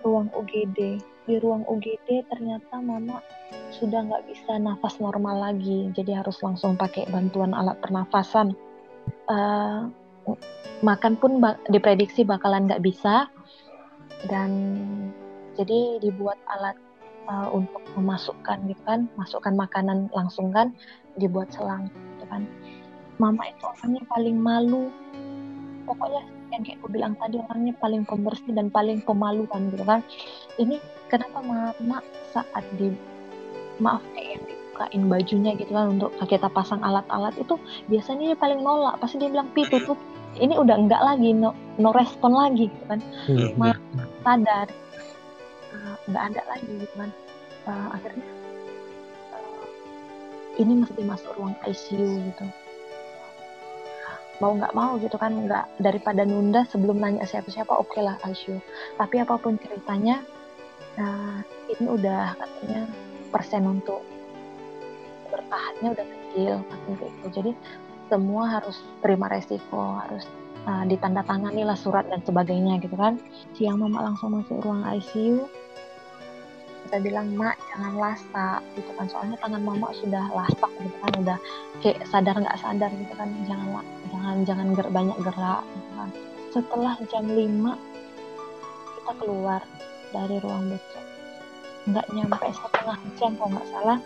ruang 0.00 0.32
UGD 0.32 0.96
di 1.28 1.34
ruang 1.36 1.68
UGD 1.68 2.24
ternyata 2.32 2.80
mama 2.80 3.20
sudah 3.76 4.08
nggak 4.08 4.24
bisa 4.32 4.56
nafas 4.56 4.96
normal 4.98 5.52
lagi 5.52 5.92
jadi 5.92 6.24
harus 6.24 6.40
langsung 6.40 6.80
pakai 6.80 7.04
bantuan 7.12 7.52
alat 7.52 7.76
pernafasan. 7.84 8.56
Uh, 9.28 9.92
makan 10.80 11.16
pun 11.20 11.40
bak 11.40 11.60
diprediksi 11.68 12.24
bakalan 12.24 12.66
nggak 12.68 12.84
bisa. 12.84 13.28
Dan 14.28 14.50
jadi 15.56 16.00
dibuat 16.04 16.36
alat 16.48 16.76
uh, 17.28 17.48
untuk 17.52 17.80
memasukkan 17.96 18.68
gitu 18.68 18.82
kan 18.84 19.08
masukkan 19.16 19.56
makanan 19.56 20.12
langsung 20.12 20.52
kan 20.52 20.72
dibuat 21.16 21.48
selang 21.52 21.88
gitu 21.88 22.24
kan. 22.28 22.44
Mama 23.20 23.48
itu 23.48 23.64
orangnya 23.64 24.04
paling 24.08 24.36
malu. 24.40 24.88
Pokoknya 25.84 26.22
yang 26.50 26.62
kayak 26.66 26.78
aku 26.82 26.88
bilang 26.92 27.14
tadi 27.18 27.36
orangnya 27.38 27.74
paling 27.78 28.02
pembersih 28.04 28.52
dan 28.52 28.68
paling 28.68 29.00
pemaluan 29.04 29.72
gitu 29.72 29.84
kan. 29.84 30.00
Ini 30.56 30.76
kenapa 31.08 31.40
mama 31.44 32.04
saat 32.32 32.64
di 32.76 32.92
maaf 33.80 34.04
kayak 34.12 34.38
yang 34.38 34.44
dibukain 34.80 35.12
bajunya 35.12 35.52
gitu 35.60 35.72
kan 35.76 35.92
untuk 35.92 36.10
kita 36.24 36.48
pasang 36.48 36.80
alat-alat 36.80 37.36
itu 37.36 37.60
biasanya 37.92 38.32
dia 38.32 38.38
paling 38.38 38.60
nolak. 38.64 38.96
Pasti 38.96 39.20
dia 39.20 39.28
bilang 39.28 39.52
pi 39.52 39.68
tutup. 39.68 40.00
Ini 40.40 40.56
udah 40.56 40.76
enggak 40.78 41.02
lagi 41.02 41.34
no, 41.34 41.52
no 41.76 41.90
respon 41.92 42.32
lagi 42.32 42.70
gitu 42.70 42.84
kan. 42.88 43.00
Hmm, 43.28 43.50
ma 43.58 43.74
iya. 43.74 43.76
sadar 44.24 44.66
uh, 45.74 45.96
nggak 46.08 46.24
ada 46.32 46.42
lagi 46.48 46.70
gitu 46.80 46.94
kan. 46.96 47.10
Uh, 47.68 47.88
akhirnya 47.92 48.28
uh, 49.36 49.64
ini 50.56 50.72
mesti 50.80 51.02
masuk 51.04 51.34
ruang 51.36 51.52
ICU 51.66 52.08
gitu. 52.30 52.46
Mau 54.40 54.56
nggak 54.56 54.72
mau 54.72 54.96
gitu 54.96 55.20
kan 55.20 55.36
nggak 55.44 55.66
daripada 55.76 56.24
nunda 56.24 56.64
sebelum 56.72 56.96
nanya 56.96 57.28
siapa-siapa 57.28 57.76
oke 57.76 57.92
okay 57.92 58.00
lah 58.00 58.16
Aisyu 58.24 58.56
tapi 58.96 59.20
apa 59.20 59.36
pun 59.36 59.60
ceritanya 59.60 60.24
nah 60.96 61.44
ini 61.68 61.84
udah 61.84 62.32
katanya 62.40 62.88
persen 63.28 63.68
untuk 63.68 64.00
bertahannya 65.50 65.88
udah 65.98 66.06
kecil 66.06 66.54
katanya 66.62 66.94
gitu. 67.02 67.26
Jadi 67.34 67.52
semua 68.06 68.42
harus 68.46 68.76
terima 69.02 69.26
resiko 69.26 69.82
harus 69.98 70.22
uh, 70.70 70.86
ditandatangani 70.86 71.66
lah 71.66 71.74
surat 71.74 72.06
dan 72.06 72.22
sebagainya 72.22 72.78
gitu 72.78 72.94
kan. 72.94 73.18
Siang 73.58 73.82
mama 73.82 74.06
langsung 74.06 74.30
masuk 74.30 74.62
ruang 74.62 74.86
ICU 74.86 75.50
kita 76.86 77.06
bilang 77.06 77.34
mak 77.38 77.58
jangan 77.70 77.92
lasak 77.98 78.62
gitu 78.78 78.90
kan. 78.94 79.06
Soalnya 79.10 79.36
tangan 79.42 79.62
mama 79.62 79.90
sudah 79.90 80.30
lasak 80.30 80.70
gitu 80.78 80.96
kan 81.02 81.12
udah 81.18 81.38
kayak 81.82 81.98
sadar 82.06 82.38
nggak 82.38 82.58
sadar 82.62 82.90
gitu 82.94 83.14
kan. 83.18 83.28
Jangan 83.50 83.82
jangan 84.14 84.36
jangan 84.46 84.66
ger 84.78 84.86
banyak 84.94 85.18
gerak 85.18 85.66
gitu 85.66 85.90
kan. 85.98 86.08
Setelah 86.54 86.94
jam 87.10 87.26
5 87.26 87.42
kita 88.94 89.12
keluar 89.18 89.60
dari 90.14 90.36
ruang 90.38 90.70
besok. 90.70 91.04
Nggak 91.90 92.06
nyampe 92.14 92.46
setengah 92.54 92.98
jam 93.18 93.30
kalau 93.34 93.50
nggak 93.50 93.70
salah 93.74 93.98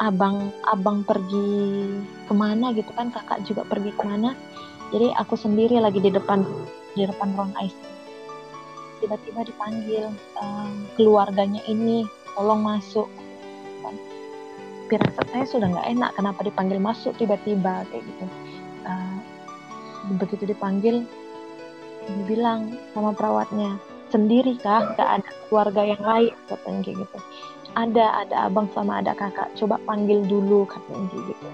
abang 0.00 0.52
abang 0.68 1.04
pergi 1.04 1.88
ke 2.28 2.32
mana 2.32 2.72
gitu 2.72 2.88
kan 2.96 3.12
kakak 3.12 3.44
juga 3.44 3.66
pergi 3.68 3.92
ke 3.92 4.02
mana. 4.04 4.32
Jadi 4.92 5.08
aku 5.16 5.36
sendiri 5.36 5.80
lagi 5.80 6.00
di 6.00 6.12
depan 6.12 6.44
di 6.92 7.08
depan 7.08 7.32
ruang 7.32 7.52
ICU 7.56 7.92
tiba-tiba 9.02 9.42
dipanggil 9.42 10.04
um, 10.38 10.86
keluarganya 10.94 11.58
ini 11.66 12.06
tolong 12.38 12.62
masuk. 12.62 13.10
Kan 13.82 13.98
firasat 14.86 15.26
saya 15.34 15.44
sudah 15.50 15.66
nggak 15.74 15.88
enak 15.98 16.10
kenapa 16.14 16.40
dipanggil 16.46 16.78
masuk 16.78 17.10
tiba-tiba 17.18 17.82
kayak 17.90 18.06
gitu. 18.06 18.26
Uh, 18.86 19.18
begitu 20.22 20.46
dipanggil 20.46 21.02
dibilang 22.06 22.78
sama 22.94 23.10
perawatnya 23.10 23.74
sendiri 24.14 24.54
kah? 24.62 24.94
Nggak 24.94 25.10
ada 25.18 25.30
keluarga 25.50 25.82
yang 25.82 26.02
lain 26.06 26.32
katanya 26.46 26.80
kayak 26.86 26.96
gitu 27.02 27.18
ada 27.74 28.24
ada 28.24 28.36
abang 28.48 28.68
sama 28.76 29.00
ada 29.00 29.16
kakak. 29.16 29.52
Coba 29.56 29.80
panggil 29.88 30.24
dulu 30.24 30.68
katanya 30.68 31.08
gitu. 31.12 31.48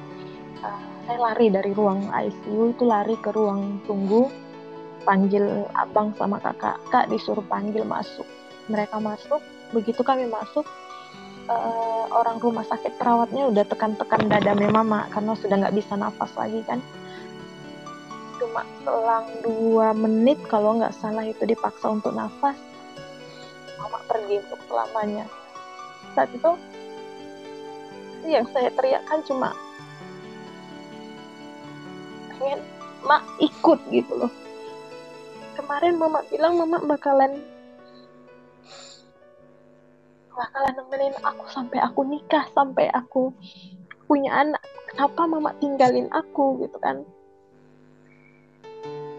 Uh, 0.63 0.83
saya 1.07 1.19
lari 1.19 1.47
dari 1.51 1.73
ruang 1.73 2.11
ICU 2.11 2.75
itu 2.75 2.85
lari 2.85 3.17
ke 3.19 3.31
ruang 3.31 3.83
tunggu. 3.87 4.31
Panggil 5.07 5.65
abang 5.79 6.13
sama 6.19 6.43
kakak. 6.43 6.77
Kak 6.91 7.09
disuruh 7.09 7.45
panggil 7.47 7.87
masuk. 7.87 8.27
Mereka 8.69 8.99
masuk. 9.01 9.41
Begitu 9.73 10.01
kami 10.05 10.29
masuk 10.29 10.67
uh, 11.49 12.05
orang 12.13 12.41
rumah 12.43 12.65
sakit 12.67 12.99
perawatnya 12.99 13.49
udah 13.49 13.65
tekan-tekan 13.65 14.29
dada 14.29 14.53
mama 14.69 15.09
karena 15.13 15.33
sudah 15.39 15.57
nggak 15.65 15.77
bisa 15.77 15.97
nafas 15.97 16.33
lagi 16.37 16.61
kan. 16.67 16.83
Cuma 18.39 18.63
selang 18.87 19.27
dua 19.43 19.91
menit 19.95 20.39
kalau 20.47 20.79
nggak 20.79 20.95
salah 20.95 21.27
itu 21.27 21.43
dipaksa 21.43 21.91
untuk 21.91 22.15
nafas 22.15 22.59
mama 23.79 23.99
pergi 24.11 24.43
untuk 24.43 24.61
selamanya 24.67 25.25
saat 26.19 26.35
itu 26.35 26.53
yang 28.27 28.43
saya 28.51 28.75
teriakkan 28.75 29.23
cuma 29.23 29.55
pengen 32.35 32.59
mak 33.07 33.23
ikut 33.39 33.79
gitu 33.95 34.13
loh. 34.19 34.33
Kemarin 35.55 35.95
mama 35.95 36.27
bilang 36.27 36.59
mama 36.59 36.83
bakalan 36.83 37.39
bakalan 40.35 40.75
nemenin 40.75 41.15
aku 41.23 41.47
sampai 41.55 41.79
aku 41.79 42.03
nikah 42.03 42.51
sampai 42.51 42.91
aku 42.91 43.31
punya 44.11 44.35
anak. 44.35 44.63
Kenapa 44.91 45.23
mama 45.31 45.55
tinggalin 45.63 46.11
aku 46.11 46.59
gitu 46.67 46.83
kan? 46.83 47.07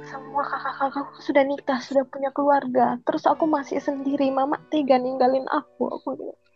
Semua 0.04 0.44
kakak-kakakku 0.44 1.24
sudah 1.24 1.48
nikah 1.48 1.80
sudah 1.80 2.04
punya 2.04 2.36
keluarga. 2.36 3.00
Terus 3.08 3.24
aku 3.24 3.48
masih 3.48 3.80
sendiri 3.80 4.28
mama 4.36 4.60
tega 4.68 5.00
ninggalin 5.00 5.48
aku. 5.48 5.88
Aku 5.96 6.20
gitu 6.20 6.49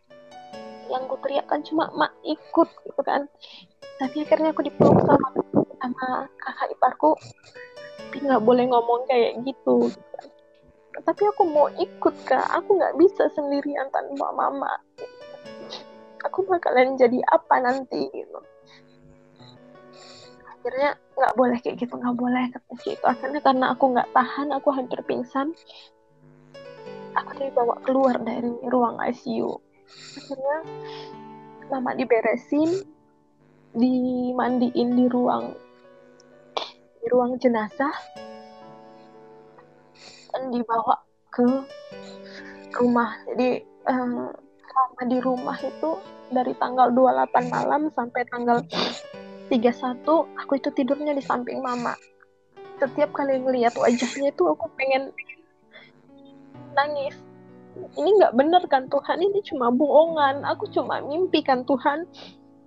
yang 0.91 1.03
ku 1.07 1.15
teriakkan 1.23 1.63
cuma 1.63 1.87
mak 1.95 2.11
ikut 2.25 2.69
gitu 2.83 3.01
kan. 3.03 3.27
Tapi 4.01 4.25
akhirnya 4.25 4.51
aku 4.51 4.65
dipeluk 4.65 4.99
sama 5.05 5.27
sama 5.79 6.07
kakak 6.39 6.67
iparku. 6.75 7.11
Tapi 8.09 8.17
nggak 8.29 8.43
boleh 8.43 8.65
ngomong 8.69 9.01
kayak 9.07 9.39
gitu. 9.47 9.89
Tapi 10.93 11.23
aku 11.29 11.43
mau 11.47 11.67
ikut 11.79 12.15
kak. 12.27 12.47
Aku 12.61 12.77
nggak 12.77 12.95
bisa 12.99 13.29
sendirian 13.33 13.87
tanpa 13.89 14.27
mama. 14.35 14.73
Aku 16.23 16.47
bakalan 16.47 16.95
jadi 16.95 17.19
apa 17.31 17.59
nanti 17.59 18.07
gitu. 18.11 18.39
Akhirnya 20.47 20.95
nggak 21.19 21.33
boleh 21.35 21.57
kayak 21.59 21.75
gitu 21.79 21.93
nggak 21.99 22.15
boleh. 22.15 22.45
Kata 22.51 22.73
gitu 22.83 23.05
akhirnya 23.07 23.41
karena 23.43 23.65
aku 23.75 23.91
nggak 23.91 24.09
tahan 24.11 24.51
aku 24.55 24.69
hampir 24.71 24.99
pingsan. 25.03 25.51
Aku 27.13 27.29
dibawa 27.37 27.77
keluar 27.85 28.17
dari 28.17 28.49
ruang 28.65 28.97
ICU 28.97 29.72
akhirnya 30.17 30.57
mama 31.71 31.91
diberesin 31.97 32.69
dimandiin 33.73 34.89
di 34.93 35.05
ruang 35.09 35.57
di 37.01 37.05
ruang 37.09 37.35
jenazah 37.41 37.91
dan 40.33 40.49
dibawa 40.53 41.01
ke 41.33 41.45
rumah. 42.77 43.11
Jadi 43.29 43.61
selama 44.63 45.01
di 45.05 45.17
rumah 45.21 45.57
itu 45.61 45.89
dari 46.33 46.53
tanggal 46.57 46.89
28 46.89 47.53
malam 47.53 47.91
sampai 47.93 48.21
tanggal 48.31 48.57
31 49.51 50.39
aku 50.39 50.51
itu 50.57 50.69
tidurnya 50.73 51.13
di 51.13 51.21
samping 51.21 51.61
mama. 51.61 51.93
Setiap 52.81 53.13
kali 53.13 53.37
ngeliat 53.37 53.77
wajahnya 53.77 54.33
itu 54.33 54.43
aku 54.49 54.65
pengen 54.79 55.13
nangis 56.73 57.13
ini 57.73 58.09
nggak 58.21 58.33
bener 58.37 58.63
kan 58.69 58.85
Tuhan? 58.89 59.17
Ini 59.21 59.39
cuma 59.49 59.73
bohongan. 59.73 60.45
Aku 60.45 60.69
cuma 60.69 61.01
mimpi 61.01 61.41
kan 61.41 61.65
Tuhan? 61.65 62.05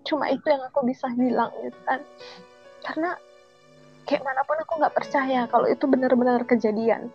Cuma 0.07 0.31
itu 0.31 0.47
yang 0.47 0.63
aku 0.67 0.87
bisa 0.87 1.11
bilang 1.15 1.51
gitu 1.63 1.79
kan? 1.87 2.01
Karena 2.83 3.11
kayak 4.07 4.23
mana 4.23 4.43
pun 4.47 4.59
aku 4.63 4.73
nggak 4.79 4.95
percaya 4.95 5.41
kalau 5.51 5.67
itu 5.67 5.85
benar-benar 5.87 6.43
kejadian. 6.47 7.11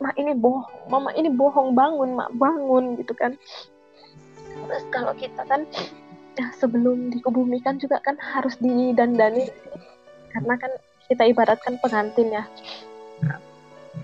Mak 0.00 0.16
ini 0.16 0.32
bohong. 0.32 0.88
Mama 0.88 1.12
ini 1.12 1.28
bohong 1.28 1.76
bangun 1.76 2.16
mak 2.16 2.32
bangun 2.36 2.96
gitu 2.96 3.12
kan? 3.12 3.36
Terus 4.50 4.84
kalau 4.92 5.12
kita 5.16 5.44
kan 5.44 5.68
ya 6.38 6.48
sebelum 6.56 7.12
dikebumikan 7.12 7.76
juga 7.76 8.00
kan 8.00 8.16
harus 8.16 8.56
didandani 8.62 9.50
karena 10.32 10.54
kan 10.56 10.72
kita 11.10 11.28
ibaratkan 11.28 11.76
pengantin 11.84 12.32
ya. 12.32 12.44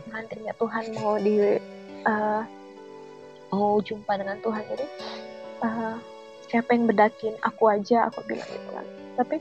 Pengantinnya 0.08 0.52
Tuhan 0.58 0.84
mau 0.98 1.16
di 1.16 1.56
uh, 2.04 2.42
mau 3.50 3.78
jumpa 3.82 4.12
dengan 4.18 4.38
Tuhan. 4.42 4.62
Jadi 4.66 4.86
uh, 5.62 5.96
siapa 6.48 6.74
yang 6.74 6.86
bedakin? 6.90 7.34
Aku 7.44 7.70
aja 7.70 8.10
aku 8.10 8.22
bilang 8.26 8.48
gitu 8.48 8.68
kan. 8.72 8.86
Tapi 9.16 9.36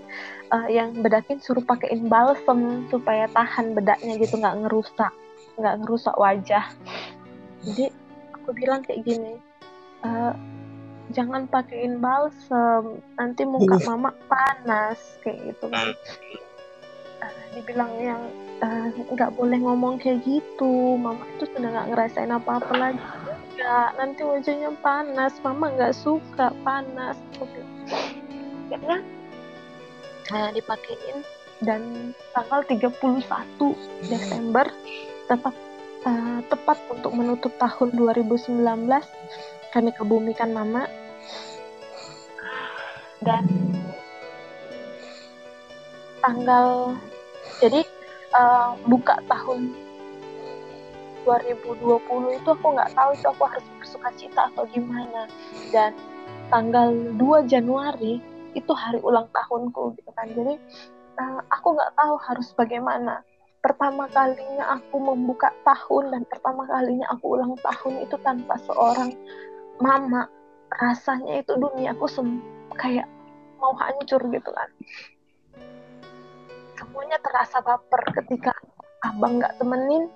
uh, 0.56 0.68
yang 0.72 0.96
bedakin 1.00 1.40
suruh 1.44 1.64
pakein 1.64 2.08
balsem 2.08 2.88
supaya 2.88 3.28
tahan 3.36 3.76
bedaknya 3.76 4.16
gitu 4.20 4.40
nggak 4.40 4.66
ngerusak 4.66 5.14
nggak 5.56 5.76
ngerusak 5.84 6.16
wajah. 6.20 6.66
Jadi 7.64 7.92
aku 8.36 8.50
bilang 8.54 8.86
kayak 8.86 9.04
gini 9.08 9.40
uh, 10.04 10.34
jangan 11.12 11.48
pakein 11.48 12.00
balsem 12.04 13.00
nanti 13.16 13.44
muka 13.48 13.80
mama 13.88 14.12
panas 14.28 15.00
kayak 15.24 15.56
gitu. 15.56 15.66
Kan 15.72 15.96
uh, 17.24 17.44
dibilang 17.56 17.92
yang 18.00 18.22
nggak 19.12 19.32
uh, 19.32 19.36
boleh 19.36 19.60
ngomong 19.60 20.00
kayak 20.00 20.24
gitu 20.24 20.96
mama 20.96 21.24
itu 21.36 21.44
sudah 21.52 21.70
nggak 21.72 21.90
ngerasain 21.92 22.32
apa 22.32 22.52
apa 22.60 22.74
lagi 22.76 23.04
enggak 23.56 23.90
nanti 23.96 24.22
wajahnya 24.28 24.72
panas. 24.84 25.40
Mama 25.40 25.72
nggak 25.72 25.96
suka 25.96 26.52
panas. 26.68 27.16
Karena 28.68 29.00
nah, 30.28 30.50
dipakein 30.52 31.24
dan 31.64 32.12
tanggal 32.36 32.68
31 32.68 33.00
Desember 34.12 34.68
tetap 35.32 35.56
uh, 36.04 36.40
tepat 36.52 36.78
untuk 36.92 37.16
menutup 37.16 37.56
tahun 37.56 37.96
2019 37.96 38.60
kami 39.72 39.90
kebumikan 39.96 40.52
mama. 40.52 40.92
Dan 43.24 43.48
tanggal 46.20 47.00
jadi 47.64 47.88
uh, 48.36 48.76
buka 48.84 49.24
tahun 49.32 49.85
2020 51.26 52.38
itu 52.38 52.50
aku 52.50 52.68
nggak 52.72 52.94
tahu 52.94 53.10
itu 53.18 53.28
aku 53.28 53.44
harus 53.50 53.66
bersuka 53.82 54.10
cita 54.16 54.42
atau 54.54 54.64
gimana. 54.70 55.28
Dan 55.74 55.92
tanggal 56.54 56.94
2 57.18 57.52
Januari 57.52 58.22
itu 58.56 58.72
hari 58.72 59.02
ulang 59.02 59.28
tahunku 59.34 59.98
gitu 60.00 60.12
kan. 60.16 60.30
Jadi 60.32 60.56
uh, 61.20 61.42
aku 61.52 61.76
nggak 61.76 61.94
tahu 61.98 62.16
harus 62.22 62.48
bagaimana. 62.56 63.26
Pertama 63.60 64.06
kalinya 64.14 64.78
aku 64.78 65.02
membuka 65.02 65.50
tahun 65.66 66.14
dan 66.14 66.22
pertama 66.30 66.70
kalinya 66.70 67.10
aku 67.10 67.34
ulang 67.34 67.58
tahun 67.66 68.06
itu 68.06 68.16
tanpa 68.22 68.56
seorang 68.70 69.12
mama. 69.82 70.30
Rasanya 70.70 71.42
itu 71.42 71.58
dunia 71.58 71.98
aku 71.98 72.06
kayak 72.78 73.10
mau 73.58 73.74
hancur 73.74 74.22
gitu 74.30 74.50
kan. 74.54 74.70
Semuanya 76.78 77.18
terasa 77.24 77.58
baper 77.64 78.02
ketika 78.22 78.54
abang 79.02 79.40
nggak 79.42 79.56
temenin 79.58 80.12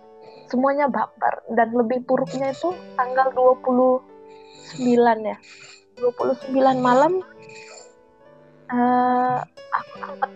semuanya 0.50 0.90
baper. 0.90 1.46
Dan 1.54 1.74
lebih 1.74 2.04
buruknya 2.04 2.52
itu 2.54 2.74
tanggal 2.98 3.30
29 3.34 4.02
ya. 5.24 5.38
29 6.00 6.56
malam 6.80 7.20
uh, 8.72 9.44
aku 9.76 9.94
sempat 10.00 10.32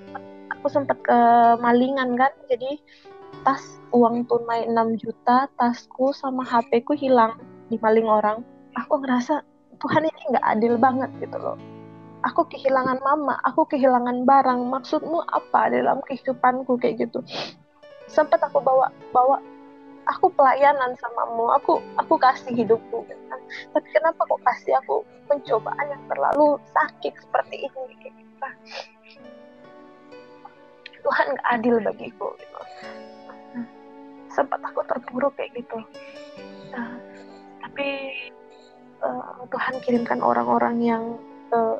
aku 0.51 0.65
sempat 0.69 0.97
ke 1.03 1.19
malingan 1.61 2.15
kan. 2.17 2.33
Jadi 2.49 2.81
tas 3.43 3.63
uang 3.91 4.25
tunai 4.29 4.69
6 4.69 5.01
juta 5.01 5.49
tasku 5.59 6.13
sama 6.15 6.45
HP 6.45 6.85
ku 6.85 6.93
hilang 6.97 7.37
di 7.69 7.77
maling 7.79 8.07
orang. 8.07 8.41
Aku 8.77 9.01
ngerasa 9.01 9.45
Tuhan 9.81 10.07
ini 10.07 10.21
nggak 10.33 10.45
adil 10.47 10.73
banget 10.79 11.09
gitu 11.19 11.37
loh. 11.37 11.57
Aku 12.23 12.47
kehilangan 12.47 13.03
mama 13.03 13.35
aku 13.43 13.67
kehilangan 13.67 14.23
barang. 14.23 14.61
Maksudmu 14.71 15.27
apa 15.27 15.67
dalam 15.71 15.99
kehidupanku? 16.07 16.79
Kayak 16.79 17.09
gitu. 17.09 17.19
Sempat 18.07 18.39
aku 18.39 18.63
bawa 18.63 18.91
bawa 19.11 19.43
aku 20.07 20.27
pelayanan 20.35 20.91
samamu 20.99 21.51
aku 21.55 21.79
aku 21.99 22.13
kasih 22.19 22.53
hidupku 22.53 23.05
gitu 23.07 23.23
kan. 23.29 23.39
Tapi 23.71 23.87
kenapa 23.91 24.21
kok 24.27 24.41
kasih 24.43 24.73
aku 24.83 25.03
pencobaan 25.27 25.85
yang 25.87 26.03
terlalu 26.11 26.59
sakit 26.71 27.13
seperti 27.19 27.67
ini 27.67 27.81
gitu 28.03 28.23
kan? 28.39 28.53
Tuhan 31.03 31.35
gak 31.35 31.47
adil 31.59 31.75
bagiku 31.83 32.31
gitu. 32.39 32.59
Sempat 34.31 34.59
aku 34.63 34.81
terpuruk 34.87 35.35
kayak 35.35 35.51
gitu. 35.53 35.77
Uh, 36.73 36.97
tapi 37.61 37.87
uh, 39.03 39.45
Tuhan 39.51 39.77
kirimkan 39.83 40.23
orang-orang 40.23 40.75
yang 40.81 41.03
uh, 41.53 41.77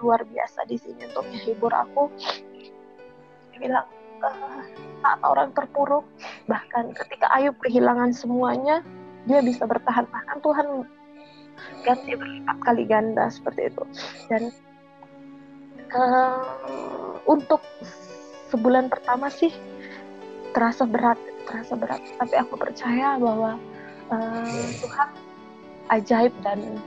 luar 0.00 0.24
biasa 0.24 0.64
di 0.70 0.78
sini 0.78 1.04
untuk 1.10 1.26
menghibur 1.28 1.74
aku. 1.74 2.08
Dia 3.52 3.58
bilang 3.60 3.86
saat 5.02 5.20
orang 5.26 5.50
terpuruk 5.50 6.06
bahkan 6.46 6.94
ketika 6.94 7.26
Ayub 7.34 7.58
kehilangan 7.58 8.14
semuanya 8.14 8.86
dia 9.26 9.42
bisa 9.42 9.66
bertahan. 9.66 10.06
Bahkan 10.10 10.38
Tuhan 10.42 10.66
ganti 11.86 12.12
berlipat 12.14 12.56
kali 12.62 12.84
ganda 12.86 13.26
seperti 13.30 13.70
itu. 13.70 13.82
Dan 14.30 14.42
uh, 15.94 16.42
untuk 17.26 17.62
sebulan 18.50 18.90
pertama 18.90 19.30
sih 19.30 19.50
terasa 20.52 20.86
berat 20.86 21.18
terasa 21.46 21.74
berat. 21.74 22.02
Tapi 22.18 22.34
aku 22.38 22.54
percaya 22.58 23.18
bahwa 23.18 23.58
uh, 24.10 24.66
Tuhan 24.78 25.08
ajaib 25.90 26.34
dan 26.46 26.78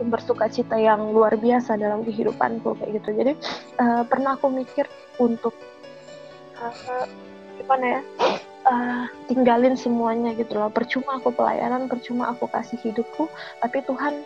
bersuka 0.00 0.48
cita 0.48 0.80
yang 0.80 1.12
luar 1.12 1.36
biasa 1.36 1.76
dalam 1.76 2.00
kehidupanku 2.04 2.72
kayak 2.80 3.00
gitu. 3.00 3.10
Jadi 3.20 3.32
uh, 3.80 4.02
pernah 4.08 4.36
aku 4.40 4.48
mikir 4.48 4.88
untuk 5.20 5.52
uh, 6.62 7.06
gimana 7.58 7.84
ya? 7.98 8.02
Uh, 8.60 9.04
tinggalin 9.26 9.74
semuanya 9.74 10.36
gitu 10.36 10.56
loh. 10.56 10.68
Percuma 10.68 11.16
aku 11.16 11.32
pelayanan 11.32 11.88
percuma 11.88 12.30
aku 12.30 12.46
kasih 12.48 12.76
hidupku 12.84 13.26
tapi 13.64 13.80
Tuhan 13.88 14.20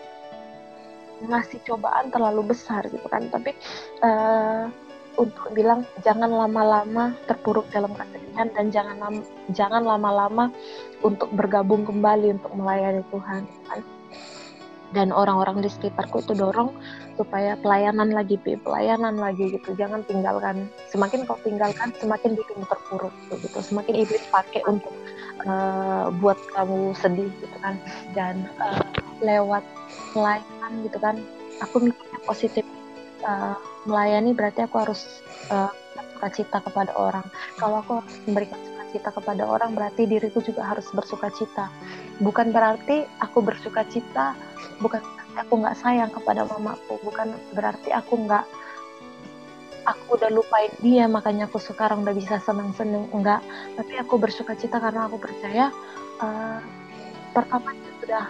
ngasih 1.25 1.63
cobaan 1.65 2.11
terlalu 2.11 2.53
besar 2.53 2.85
gitu 2.91 3.07
kan. 3.07 3.31
Tapi 3.31 3.55
uh, 4.03 4.67
untuk 5.15 5.55
bilang 5.55 5.87
jangan 6.03 6.31
lama-lama 6.31 7.15
terpuruk 7.31 7.71
dalam 7.71 7.95
kesedihan 7.95 8.51
dan 8.51 8.67
jangan 8.75 8.99
jangan 9.55 9.83
lama-lama 9.87 10.51
untuk 11.07 11.31
bergabung 11.31 11.87
kembali 11.87 12.35
untuk 12.35 12.51
melayani 12.59 13.03
Tuhan 13.15 13.47
gitu 13.47 13.65
kan 13.71 13.81
dan 14.95 15.11
orang-orang 15.11 15.61
di 15.61 15.69
sekitarku 15.69 16.23
itu 16.23 16.33
dorong 16.39 16.71
supaya 17.19 17.59
pelayanan 17.59 18.15
lagi 18.15 18.39
pelayanan 18.39 19.19
lagi 19.19 19.59
gitu. 19.59 19.75
Jangan 19.75 20.07
tinggalkan 20.07 20.71
semakin 20.89 21.27
kau 21.27 21.39
tinggalkan 21.43 21.91
semakin 21.99 22.39
bikin 22.39 22.63
terpuruk 22.65 23.13
gitu 23.35 23.59
semakin 23.59 24.07
iblis 24.07 24.23
pakai 24.31 24.63
untuk 24.71 24.95
uh, 25.45 26.15
buat 26.23 26.39
kamu 26.55 26.95
sedih 26.95 27.29
gitu 27.43 27.57
kan. 27.61 27.75
Dan 28.15 28.47
uh, 28.63 28.81
lewat 29.21 29.67
pelayanan 30.15 30.73
gitu 30.87 30.99
kan. 31.03 31.19
Aku 31.63 31.83
mikirnya 31.83 32.19
positif 32.27 32.67
uh, 33.27 33.59
melayani 33.85 34.31
berarti 34.35 34.63
aku 34.63 34.79
harus 34.79 35.23
uh, 35.51 35.71
cita 36.33 36.57
kepada 36.65 36.97
orang. 36.97 37.27
Kalau 37.61 37.85
aku 37.85 38.01
memberikan 38.25 38.57
sukacita 38.95 39.11
kepada 39.11 39.43
orang 39.51 39.75
berarti 39.75 40.07
diriku 40.07 40.39
juga 40.39 40.71
harus 40.71 40.87
bersuka 40.95 41.27
cita. 41.35 41.67
Bukan 42.23 42.55
berarti 42.55 43.03
aku 43.19 43.43
bersuka 43.43 43.83
cita 43.91 44.39
bukan 44.79 45.03
aku 45.35 45.59
nggak 45.59 45.75
sayang 45.83 46.15
kepada 46.15 46.47
mamaku 46.47 47.03
bukan 47.03 47.35
berarti 47.59 47.91
aku 47.91 48.23
nggak 48.23 48.47
aku 49.83 50.15
udah 50.15 50.31
lupain 50.31 50.71
dia 50.79 51.11
makanya 51.11 51.51
aku 51.51 51.59
sekarang 51.59 52.07
udah 52.07 52.15
bisa 52.15 52.39
seneng-seneng 52.47 53.11
enggak. 53.11 53.43
Tapi 53.75 53.99
aku 53.99 54.15
bersuka 54.15 54.55
cita 54.55 54.79
karena 54.79 55.11
aku 55.11 55.19
percaya 55.19 55.75
uh, 56.23 56.63
pertama 57.35 57.75
dia 57.75 57.93
sudah 57.99 58.25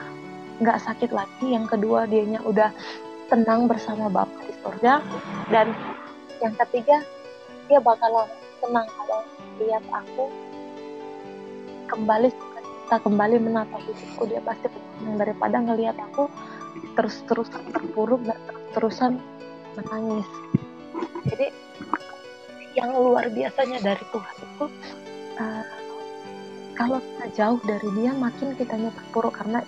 nggak 0.65 0.79
sakit 0.81 1.11
lagi 1.13 1.53
yang 1.53 1.69
kedua 1.69 2.09
dianya 2.09 2.41
udah 2.41 2.73
tenang 3.29 3.69
bersama 3.69 4.09
bapak 4.09 4.49
di 4.49 4.55
surga 4.65 5.05
dan 5.53 5.77
yang 6.41 6.57
ketiga 6.57 7.05
dia 7.69 7.85
bakalan 7.85 8.33
tenang 8.65 8.89
kalau 8.97 9.21
lihat 9.61 9.85
aku 9.93 10.44
kembali 11.89 12.29
kita 12.85 13.01
kembali 13.01 13.41
menata 13.41 13.81
hidupku 13.81 14.29
dia 14.29 14.45
pasti 14.45 14.69
yang 15.05 15.17
daripada 15.17 15.57
ngelihat 15.57 15.97
aku 15.97 16.29
terus-terusan 16.95 17.73
terpuruk 17.73 18.21
dan 18.29 18.39
terus-terusan 18.49 19.13
menangis. 19.75 20.29
Jadi 21.25 21.47
yang 22.77 22.93
luar 22.95 23.31
biasanya 23.31 23.79
dari 23.81 24.05
Tuhan 24.11 24.37
itu 24.43 24.65
uh, 25.41 25.65
kalau 26.75 26.99
kita 26.99 27.27
jauh 27.39 27.61
dari 27.65 27.89
dia 27.97 28.13
makin 28.13 28.53
kita 28.59 28.75
terpuruk 28.75 29.35
karena 29.39 29.63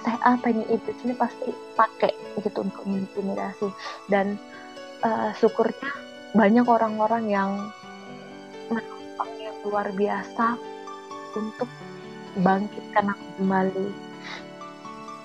saya 0.00 0.18
apa 0.26 0.46
ini 0.50 0.64
iblis 0.68 0.98
ini 1.06 1.14
pasti 1.14 1.54
pakai 1.78 2.12
gitu 2.42 2.66
untuk 2.66 2.82
mengintimidasi. 2.84 3.68
Dan 4.10 4.36
uh, 5.06 5.30
syukurnya 5.38 5.90
banyak 6.34 6.66
orang-orang 6.66 7.24
yang 7.30 7.50
luar 9.66 9.92
biasa 9.92 10.56
untuk 11.36 11.68
bangkitkan 12.40 13.12
aku 13.12 13.26
kembali. 13.38 13.88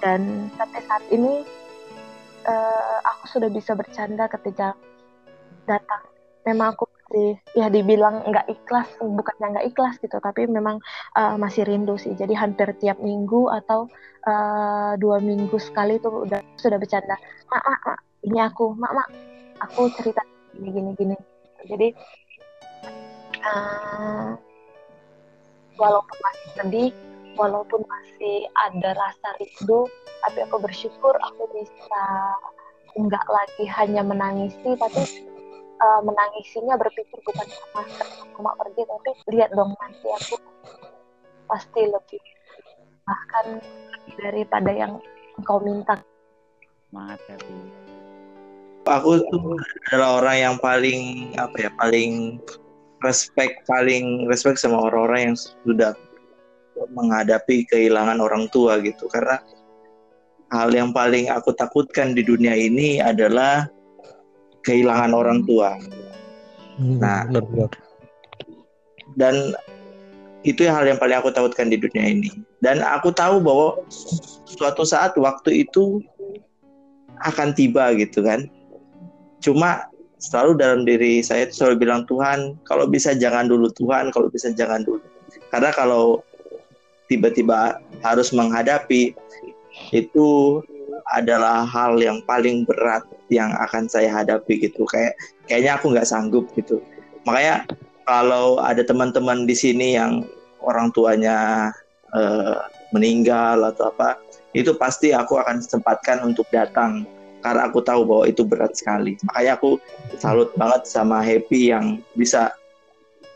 Dan 0.04 0.52
sampai 0.54 0.82
saat 0.86 1.04
ini 1.10 1.41
uh, 2.45 2.98
aku 3.06 3.24
sudah 3.30 3.50
bisa 3.50 3.74
bercanda 3.74 4.30
ketika 4.30 4.78
datang. 5.65 6.04
Memang 6.45 6.78
aku 6.78 6.86
masih 6.86 7.41
ya 7.58 7.74
dibilang 7.74 8.21
nggak 8.21 8.45
ikhlas 8.50 8.89
bukannya 9.02 9.58
nggak 9.58 9.67
ikhlas 9.74 9.98
gitu 9.98 10.17
tapi 10.21 10.45
memang 10.45 10.78
uh, 11.17 11.38
masih 11.41 11.65
rindu 11.65 11.98
sih. 11.98 12.13
Jadi 12.13 12.38
hampir 12.38 12.69
tiap 12.78 13.02
minggu 13.02 13.50
atau 13.50 13.89
uh, 14.30 14.93
dua 15.02 15.17
minggu 15.17 15.58
sekali 15.58 15.98
tuh 15.98 16.30
udah 16.30 16.41
sudah 16.62 16.78
bercanda. 16.78 17.17
Mak 17.50 17.63
mak, 17.65 17.82
mak 17.82 18.00
ini 18.30 18.38
aku. 18.41 18.78
Mak 18.78 18.93
mak 18.93 19.08
aku 19.65 19.89
cerita 19.98 20.21
gini 20.54 20.69
gini 20.69 20.91
gini. 20.93 21.17
Jadi 21.65 21.89
uh, 23.46 24.30
walaupun 25.78 26.18
masih 26.26 26.50
sedih 26.58 26.92
walaupun 27.36 27.82
masih 27.86 28.48
ada 28.58 28.96
rasa 28.96 29.28
rindu 29.38 29.86
tapi 30.26 30.42
aku 30.48 30.58
bersyukur 30.64 31.14
aku 31.22 31.44
bisa 31.54 32.04
nggak 32.96 33.28
lagi 33.28 33.66
hanya 33.68 34.02
menangisi 34.02 34.74
tapi 34.80 35.04
uh, 35.84 36.02
menangisinya 36.02 36.80
berpikir 36.80 37.20
bukan 37.22 37.48
sama 37.48 37.84
mama 38.40 38.52
pergi 38.58 38.82
tapi 38.88 39.10
lihat 39.36 39.52
dong 39.52 39.76
nanti 39.78 40.08
aku 40.10 40.36
pasti 41.46 41.82
lebih 41.86 42.22
bahkan 43.06 43.62
daripada 44.18 44.72
yang 44.74 44.94
engkau 45.38 45.62
minta. 45.62 45.96
Semangat 46.90 47.20
tapi 47.30 47.54
Aku 48.86 49.18
tuh 49.34 49.58
adalah 49.90 50.22
orang 50.22 50.38
yang 50.38 50.56
paling 50.62 51.34
apa 51.42 51.58
ya 51.58 51.72
paling 51.74 52.38
respect 53.06 53.63
paling 53.70 54.26
respect 54.26 54.58
sama 54.58 54.82
orang-orang 54.89 55.32
yang 55.32 55.38
sudah 55.38 55.94
menghadapi 56.91 57.63
kehilangan 57.72 58.20
orang 58.20 58.52
tua 58.52 58.82
gitu 58.84 59.08
karena 59.08 59.39
hal 60.52 60.70
yang 60.74 60.91
paling 60.91 61.32
aku 61.32 61.56
takutkan 61.56 62.18
di 62.18 62.22
dunia 62.26 62.54
ini 62.54 63.00
adalah 63.00 63.70
kehilangan 64.65 65.13
orang 65.13 65.46
tua. 65.46 65.78
Hmm, 66.76 67.00
nah, 67.00 67.24
benar, 67.30 67.46
benar. 67.48 67.72
dan 69.15 69.56
itu 70.46 70.68
hal 70.68 70.86
yang 70.86 71.00
paling 71.02 71.18
aku 71.18 71.32
takutkan 71.34 71.72
di 71.74 71.78
dunia 71.80 72.06
ini. 72.06 72.30
Dan 72.62 72.86
aku 72.86 73.10
tahu 73.10 73.41
bahwa 73.41 73.82
suatu 74.46 74.86
saat 74.86 75.18
waktu 75.18 75.65
itu 75.65 76.04
akan 77.26 77.56
tiba 77.58 77.96
gitu 77.98 78.22
kan. 78.22 78.46
Cuma 79.41 79.89
selalu 80.26 80.58
dalam 80.58 80.82
diri 80.84 81.22
saya 81.22 81.46
itu 81.46 81.62
selalu 81.62 81.86
bilang 81.86 82.02
Tuhan, 82.10 82.58
kalau 82.66 82.90
bisa 82.90 83.14
jangan 83.14 83.46
dulu 83.46 83.70
Tuhan, 83.78 84.10
kalau 84.10 84.28
bisa 84.34 84.50
jangan 84.50 84.82
dulu. 84.82 85.02
Karena 85.54 85.70
kalau 85.70 86.26
tiba-tiba 87.06 87.78
harus 88.02 88.34
menghadapi 88.34 89.14
itu 89.94 90.60
adalah 91.14 91.62
hal 91.70 92.02
yang 92.02 92.18
paling 92.26 92.66
berat 92.66 93.06
yang 93.30 93.54
akan 93.62 93.86
saya 93.86 94.10
hadapi 94.10 94.58
gitu. 94.66 94.90
Kayak 94.90 95.14
kayaknya 95.46 95.78
aku 95.78 95.94
nggak 95.94 96.10
sanggup 96.10 96.50
gitu. 96.58 96.82
Makanya 97.30 97.70
kalau 98.10 98.58
ada 98.58 98.82
teman-teman 98.82 99.46
di 99.46 99.54
sini 99.54 99.94
yang 99.98 100.26
orang 100.66 100.90
tuanya 100.94 101.70
uh, 102.14 102.66
meninggal 102.90 103.62
atau 103.70 103.94
apa 103.94 104.18
itu 104.56 104.72
pasti 104.78 105.12
aku 105.12 105.38
akan 105.38 105.60
sempatkan 105.62 106.24
untuk 106.24 106.48
datang 106.50 107.04
karena 107.46 107.70
aku 107.70 107.86
tahu 107.86 108.02
bahwa 108.10 108.26
itu 108.26 108.42
berat 108.42 108.74
sekali. 108.74 109.22
Makanya 109.30 109.62
aku 109.62 109.78
salut 110.18 110.50
banget 110.58 110.90
sama 110.90 111.22
Happy 111.22 111.70
yang 111.70 112.02
bisa 112.18 112.50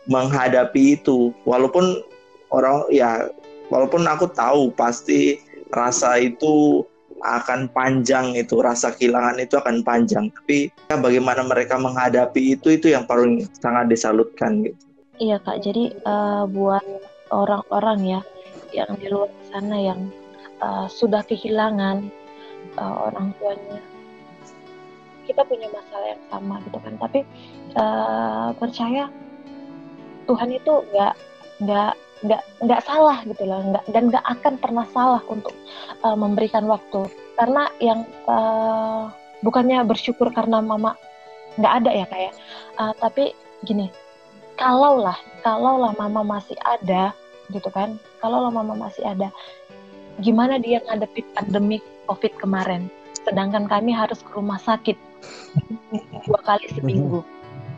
menghadapi 0.10 0.98
itu. 0.98 1.30
Walaupun 1.46 2.02
orang 2.50 2.90
ya 2.90 3.30
walaupun 3.70 4.10
aku 4.10 4.26
tahu 4.34 4.74
pasti 4.74 5.38
rasa 5.70 6.18
itu 6.18 6.82
akan 7.22 7.70
panjang 7.70 8.34
itu 8.34 8.58
rasa 8.58 8.90
kehilangan 8.98 9.38
itu 9.38 9.62
akan 9.62 9.86
panjang. 9.86 10.34
Tapi 10.34 10.74
ya, 10.90 10.98
bagaimana 10.98 11.46
mereka 11.46 11.78
menghadapi 11.78 12.58
itu 12.58 12.82
itu 12.82 12.90
yang 12.90 13.06
paling 13.06 13.46
sangat 13.62 13.94
disalutkan 13.94 14.66
gitu. 14.66 14.82
Iya 15.22 15.38
kak. 15.38 15.62
Jadi 15.62 15.94
uh, 16.10 16.50
buat 16.50 16.82
orang-orang 17.30 18.18
ya 18.18 18.22
yang 18.74 18.90
di 18.98 19.06
luar 19.06 19.30
sana 19.54 19.78
yang 19.78 20.10
uh, 20.66 20.90
sudah 20.90 21.22
kehilangan 21.30 22.10
uh, 22.82 22.96
orang 23.06 23.38
tuanya 23.38 23.99
kita 25.30 25.46
punya 25.46 25.70
masalah 25.70 26.18
yang 26.18 26.24
sama 26.34 26.56
gitu 26.66 26.78
kan. 26.82 26.94
Tapi 26.98 27.20
uh, 27.78 28.50
percaya 28.58 29.14
Tuhan 30.26 30.50
itu 30.50 30.74
nggak 30.90 31.14
nggak 31.62 31.94
nggak 32.26 32.42
nggak 32.66 32.82
salah 32.84 33.22
gitu 33.30 33.44
loh. 33.46 33.62
Nggak 33.62 33.84
dan 33.94 34.04
nggak 34.10 34.26
akan 34.26 34.54
pernah 34.58 34.86
salah 34.90 35.22
untuk 35.30 35.54
uh, 36.02 36.18
memberikan 36.18 36.66
waktu. 36.66 37.06
Karena 37.38 37.70
yang 37.78 38.10
uh, 38.26 39.14
bukannya 39.46 39.86
bersyukur 39.86 40.34
karena 40.34 40.60
mama 40.60 40.98
nggak 41.62 41.74
ada 41.86 41.92
ya 41.94 42.06
kayak 42.08 42.34
uh, 42.80 42.94
tapi 42.98 43.36
gini 43.68 43.92
kalaulah 44.56 45.18
kalaulah 45.44 45.92
mama 45.98 46.24
masih 46.24 46.56
ada 46.64 47.12
gitu 47.52 47.68
kan 47.74 48.00
kalaulah 48.24 48.52
mama 48.54 48.76
masih 48.78 49.04
ada 49.04 49.28
gimana 50.20 50.60
dia 50.60 50.84
ngadepin 50.84 51.26
pandemi 51.36 51.80
covid 52.10 52.34
kemarin? 52.42 52.92
Sedangkan 53.24 53.70
kami 53.70 53.94
harus 53.94 54.20
ke 54.26 54.32
rumah 54.34 54.58
sakit 54.58 54.98
dua 56.26 56.40
kali 56.46 56.68
seminggu. 56.74 57.22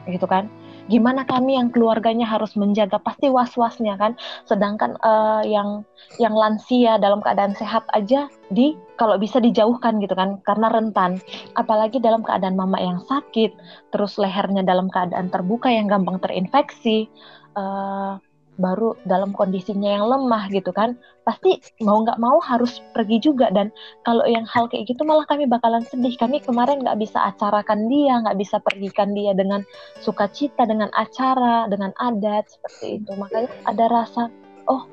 Gitu 0.10 0.26
kan? 0.26 0.50
Gimana 0.90 1.24
kami 1.24 1.56
yang 1.56 1.70
keluarganya 1.70 2.26
harus 2.26 2.58
menjaga? 2.58 2.98
Pasti 2.98 3.30
was-wasnya 3.30 3.96
kan? 3.96 4.18
Sedangkan 4.50 4.98
uh, 5.06 5.46
yang 5.46 5.86
yang 6.18 6.34
lansia 6.34 6.98
dalam 6.98 7.22
keadaan 7.22 7.54
sehat 7.54 7.86
aja 7.94 8.28
di 8.50 8.74
kalau 8.98 9.16
bisa 9.22 9.38
dijauhkan 9.38 10.02
gitu 10.02 10.18
kan? 10.18 10.42
Karena 10.44 10.74
rentan. 10.74 11.22
Apalagi 11.54 12.02
dalam 12.02 12.26
keadaan 12.26 12.58
mama 12.58 12.82
yang 12.82 13.00
sakit 13.06 13.54
terus 13.94 14.18
lehernya 14.18 14.66
dalam 14.66 14.90
keadaan 14.90 15.30
terbuka 15.30 15.70
yang 15.70 15.86
gampang 15.86 16.18
terinfeksi 16.18 17.08
uh, 17.56 18.18
baru 18.62 18.94
dalam 19.10 19.34
kondisinya 19.34 19.98
yang 19.98 20.06
lemah 20.06 20.48
gitu 20.54 20.70
kan 20.70 20.94
pasti 21.26 21.58
mau 21.82 22.06
nggak 22.06 22.22
mau 22.22 22.38
harus 22.38 22.80
pergi 22.94 23.18
juga 23.18 23.50
dan 23.50 23.74
kalau 24.06 24.22
yang 24.30 24.46
hal 24.46 24.70
kayak 24.70 24.86
gitu 24.86 25.02
malah 25.02 25.26
kami 25.26 25.50
bakalan 25.50 25.82
sedih 25.90 26.14
kami 26.16 26.38
kemarin 26.40 26.86
nggak 26.86 27.02
bisa 27.02 27.18
acarakan 27.26 27.90
dia 27.90 28.22
nggak 28.22 28.38
bisa 28.38 28.62
pergikan 28.62 29.18
dia 29.18 29.34
dengan 29.34 29.66
sukacita 30.00 30.70
dengan 30.70 30.94
acara 30.94 31.66
dengan 31.68 31.90
adat 31.98 32.46
seperti 32.48 33.02
itu 33.02 33.12
makanya 33.18 33.50
ada 33.66 33.86
rasa 33.90 34.22
oh 34.70 34.86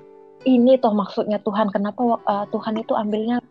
ini 0.48 0.80
toh 0.80 0.96
maksudnya 0.96 1.38
Tuhan 1.44 1.68
kenapa 1.68 2.20
uh, 2.24 2.46
Tuhan 2.48 2.80
itu 2.80 2.96
ambilnya 2.96 3.44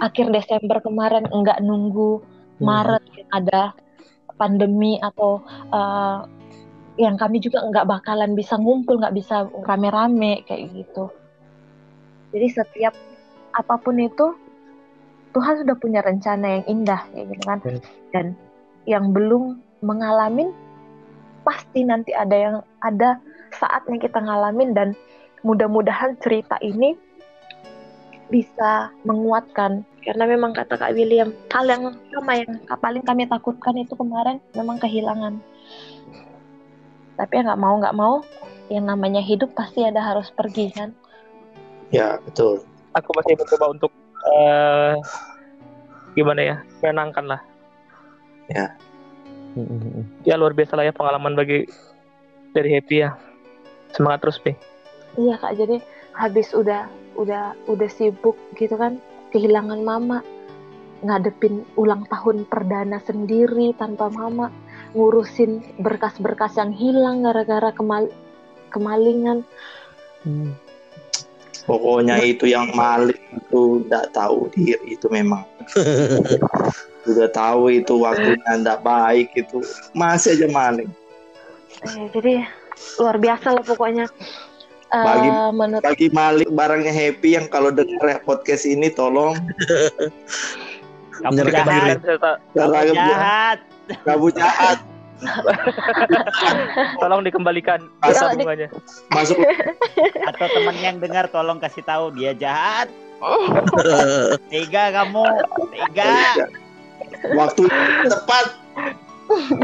akhir 0.00 0.32
Desember 0.32 0.80
kemarin 0.80 1.28
nggak 1.28 1.60
nunggu 1.60 2.18
hmm. 2.18 2.64
Maret 2.64 3.04
hmm. 3.04 3.28
ada 3.30 3.76
pandemi 4.40 4.98
atau 4.98 5.44
uh, 5.70 6.26
yang 7.00 7.16
kami 7.16 7.40
juga 7.40 7.64
nggak 7.64 7.88
bakalan 7.88 8.36
bisa 8.36 8.60
ngumpul, 8.60 9.00
nggak 9.00 9.16
bisa 9.16 9.48
rame-rame 9.64 10.44
kayak 10.44 10.72
gitu. 10.76 11.08
Jadi 12.32 12.46
setiap 12.52 12.94
apa 13.52 13.74
pun 13.80 13.96
itu 14.00 14.36
Tuhan 15.32 15.64
sudah 15.64 15.76
punya 15.80 16.04
rencana 16.04 16.60
yang 16.60 16.64
indah 16.68 17.00
kayak 17.12 17.26
gitu 17.32 17.44
kan. 17.48 17.58
Dan 18.12 18.26
yang 18.84 19.16
belum 19.16 19.60
mengalami 19.80 20.52
pasti 21.42 21.82
nanti 21.82 22.12
ada 22.12 22.36
yang 22.36 22.56
ada 22.84 23.18
saatnya 23.56 23.98
kita 23.98 24.20
ngalamin 24.20 24.72
dan 24.76 24.88
mudah-mudahan 25.42 26.14
cerita 26.22 26.56
ini 26.62 26.94
bisa 28.30 28.88
menguatkan 29.04 29.84
karena 30.00 30.24
memang 30.24 30.56
kata 30.56 30.80
Kak 30.80 30.96
William 30.96 31.36
hal 31.52 31.68
yang 31.68 31.92
sama 32.08 32.32
yang 32.40 32.56
paling 32.80 33.04
kami 33.04 33.28
takutkan 33.28 33.76
itu 33.76 33.92
kemarin 33.92 34.40
memang 34.56 34.80
kehilangan 34.80 35.36
tapi 37.22 37.38
ya 37.38 37.46
nggak 37.46 37.62
mau 37.62 37.78
nggak 37.78 37.94
mau. 37.94 38.14
Yang 38.66 38.84
namanya 38.90 39.22
hidup 39.22 39.54
pasti 39.54 39.86
ada 39.86 40.02
harus 40.02 40.34
pergi 40.34 40.74
kan? 40.74 40.90
Ya 41.94 42.18
betul. 42.26 42.66
Aku 42.98 43.14
masih 43.14 43.38
mencoba 43.38 43.66
untuk 43.70 43.92
uh, 44.26 44.98
gimana 46.18 46.40
ya 46.42 46.56
menenangkan 46.82 47.24
lah. 47.30 47.40
Ya. 48.50 48.74
Ya 50.26 50.34
luar 50.34 50.50
biasa 50.50 50.74
lah 50.74 50.90
ya 50.90 50.94
pengalaman 50.96 51.38
bagi 51.38 51.62
dari 52.50 52.74
happy 52.74 53.06
ya. 53.06 53.14
Semangat 53.94 54.26
terus 54.26 54.42
pi. 54.42 54.58
Iya 55.14 55.38
kak. 55.38 55.54
Jadi 55.62 55.78
habis 56.18 56.50
udah 56.50 56.90
udah 57.14 57.54
udah 57.70 57.88
sibuk 57.92 58.34
gitu 58.58 58.74
kan 58.74 58.98
kehilangan 59.30 59.84
mama 59.84 60.24
ngadepin 61.04 61.66
ulang 61.76 62.08
tahun 62.08 62.46
perdana 62.48 63.02
sendiri 63.04 63.74
tanpa 63.76 64.08
mama 64.08 64.48
ngurusin 64.92 65.64
berkas-berkas 65.80 66.56
yang 66.60 66.72
hilang 66.72 67.24
gara-gara 67.24 67.72
kemal 67.72 68.08
kemalingan. 68.68 69.44
Hmm. 70.24 70.56
Pokoknya 71.62 72.18
nah. 72.18 72.26
itu 72.26 72.44
yang 72.50 72.74
maling 72.74 73.22
itu 73.38 73.86
tidak 73.86 74.10
tahu 74.10 74.50
diri 74.50 74.98
itu 74.98 75.06
memang. 75.08 75.46
Sudah 77.06 77.30
tahu 77.30 77.70
itu 77.70 77.98
waktunya 77.98 78.38
tidak 78.62 78.82
baik 78.82 79.30
itu 79.34 79.62
masih 79.94 80.38
aja 80.38 80.48
maling. 80.50 80.90
Eh, 81.82 82.06
jadi 82.14 82.46
luar 82.98 83.16
biasa 83.18 83.54
lah 83.54 83.64
pokoknya. 83.64 84.06
Bagi, 84.92 85.28
uh, 85.32 85.48
menurut... 85.56 85.82
bagi 85.88 86.08
maling 86.12 86.52
barangnya 86.52 86.92
happy 86.92 87.40
yang 87.40 87.48
kalau 87.48 87.72
dengar 87.72 88.20
podcast 88.28 88.68
ini 88.68 88.92
tolong 88.92 89.32
kamu 91.24 91.48
jahat, 91.48 91.96
kamu 92.52 92.92
jahat, 92.92 93.58
kamu 94.04 94.26
jahat 94.34 94.78
Tolong 97.00 97.22
dikembalikan 97.22 97.86
Masa 98.02 98.34
bunganya. 98.34 98.68
masuk 99.14 99.38
Atau 100.34 100.46
teman 100.50 100.76
yang 100.82 100.96
dengar 100.98 101.30
tolong 101.30 101.62
kasih 101.62 101.86
tahu 101.86 102.10
dia 102.14 102.34
jahat. 102.34 102.90
Tega 104.50 104.84
kamu. 104.90 105.24
Tega. 105.70 106.14
waktu 107.38 107.70
tepat 108.10 108.46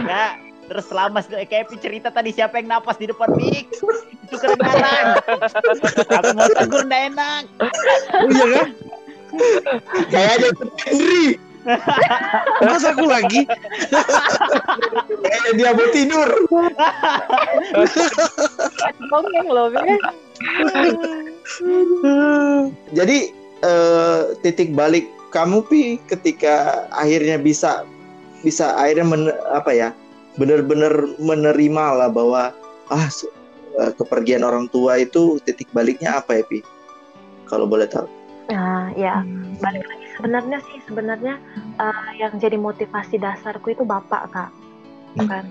Ya. 0.07 0.39
Terus 0.69 0.85
selama 0.85 1.25
kayak 1.25 1.73
cerita 1.81 2.13
tadi 2.13 2.31
siapa 2.31 2.61
yang 2.61 2.69
napas 2.69 3.01
di 3.01 3.09
depan 3.09 3.33
mic 3.35 3.73
itu 3.73 4.37
kedengaran. 4.37 5.17
Aku 6.13 6.29
mau 6.37 6.45
tegur 6.53 6.85
enak. 6.85 7.49
Oh 8.13 8.31
iya 8.31 8.47
kan? 8.53 8.69
kayaknya 10.13 10.49
Henry. 10.85 11.48
Masa 12.65 12.97
aku 12.97 13.05
lagi? 13.05 13.45
kayaknya 15.21 15.53
dia 15.57 15.71
mau 15.77 15.89
tidur. 15.93 16.29
Loh, 19.49 19.69
jadi 22.93 23.19
eh, 23.65 24.21
titik 24.45 24.73
balik 24.73 25.09
kamu 25.35 25.61
pi 25.69 25.83
ketika 26.09 26.87
akhirnya 26.95 27.37
bisa 27.37 27.85
bisa 28.41 28.73
akhirnya 28.79 29.07
men- 29.07 29.39
apa 29.53 29.71
ya 29.75 29.89
benar-benar 30.39 31.19
menerima 31.19 31.85
lah 31.99 32.09
bahwa 32.09 32.55
ah 32.89 33.09
eh, 33.83 33.93
kepergian 33.99 34.47
orang 34.47 34.71
tua 34.71 35.03
itu 35.03 35.37
titik 35.45 35.69
baliknya 35.75 36.23
apa 36.23 36.41
ya 36.41 36.45
pi? 36.47 36.63
Kalau 37.49 37.65
boleh 37.65 37.89
tahu. 37.89 38.07
Nah, 38.49 38.93
ya 38.97 39.21
balik 39.61 39.85
lagi 39.85 39.98
sebenarnya 40.19 40.59
sih 40.67 40.83
sebenarnya 40.83 41.39
eh, 41.79 42.11
yang 42.19 42.35
jadi 42.43 42.59
motivasi 42.59 43.23
dasarku 43.23 43.71
itu 43.71 43.87
bapak 43.87 44.27
kak, 44.35 44.51
kan? 45.31 45.47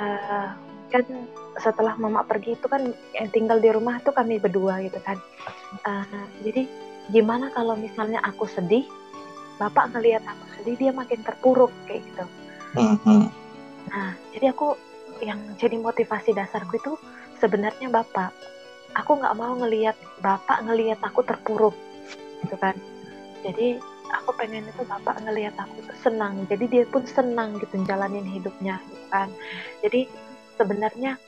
Eh, 0.00 0.48
kan 0.92 1.04
setelah 1.60 1.96
mama 2.00 2.24
pergi 2.24 2.56
itu 2.56 2.66
kan 2.68 2.92
yang 3.16 3.28
tinggal 3.32 3.60
di 3.60 3.68
rumah 3.68 4.00
tuh 4.00 4.16
kami 4.16 4.40
berdua 4.40 4.80
gitu 4.80 4.96
kan. 5.04 5.20
Eh, 5.84 6.26
jadi 6.48 6.62
gimana 7.12 7.52
kalau 7.52 7.76
misalnya 7.76 8.24
aku 8.24 8.48
sedih, 8.48 8.88
bapak 9.60 9.92
ngelihat 9.92 10.24
aku 10.24 10.44
sedih 10.56 10.76
dia 10.80 10.92
makin 10.96 11.20
terpuruk 11.20 11.72
kayak 11.84 12.00
gitu. 12.08 12.24
Mhm. 12.80 13.28
Nah, 13.92 14.16
jadi 14.32 14.56
aku 14.56 14.72
yang 15.20 15.38
jadi 15.60 15.76
motivasi 15.76 16.32
dasarku 16.32 16.80
itu 16.80 16.92
sebenarnya 17.38 17.92
bapak. 17.92 18.32
Aku 18.96 19.16
nggak 19.20 19.36
mau 19.36 19.56
ngelihat 19.56 19.96
bapak 20.20 20.64
ngelihat 20.64 21.00
aku 21.00 21.24
terpuruk, 21.24 21.76
gitu 22.44 22.56
kan. 22.60 22.76
Jadi 23.42 23.78
aku 24.10 24.30
pengen 24.38 24.66
itu 24.66 24.82
bapak 24.86 25.18
ngelihat 25.22 25.54
aku 25.58 25.82
senang. 26.02 26.46
Jadi 26.46 26.64
dia 26.70 26.84
pun 26.86 27.02
senang 27.06 27.58
gitu 27.58 27.82
jalanin 27.84 28.26
hidupnya, 28.26 28.78
gitu 28.88 29.06
kan. 29.10 29.28
Jadi 29.82 30.06
sebenarnya 30.58 31.18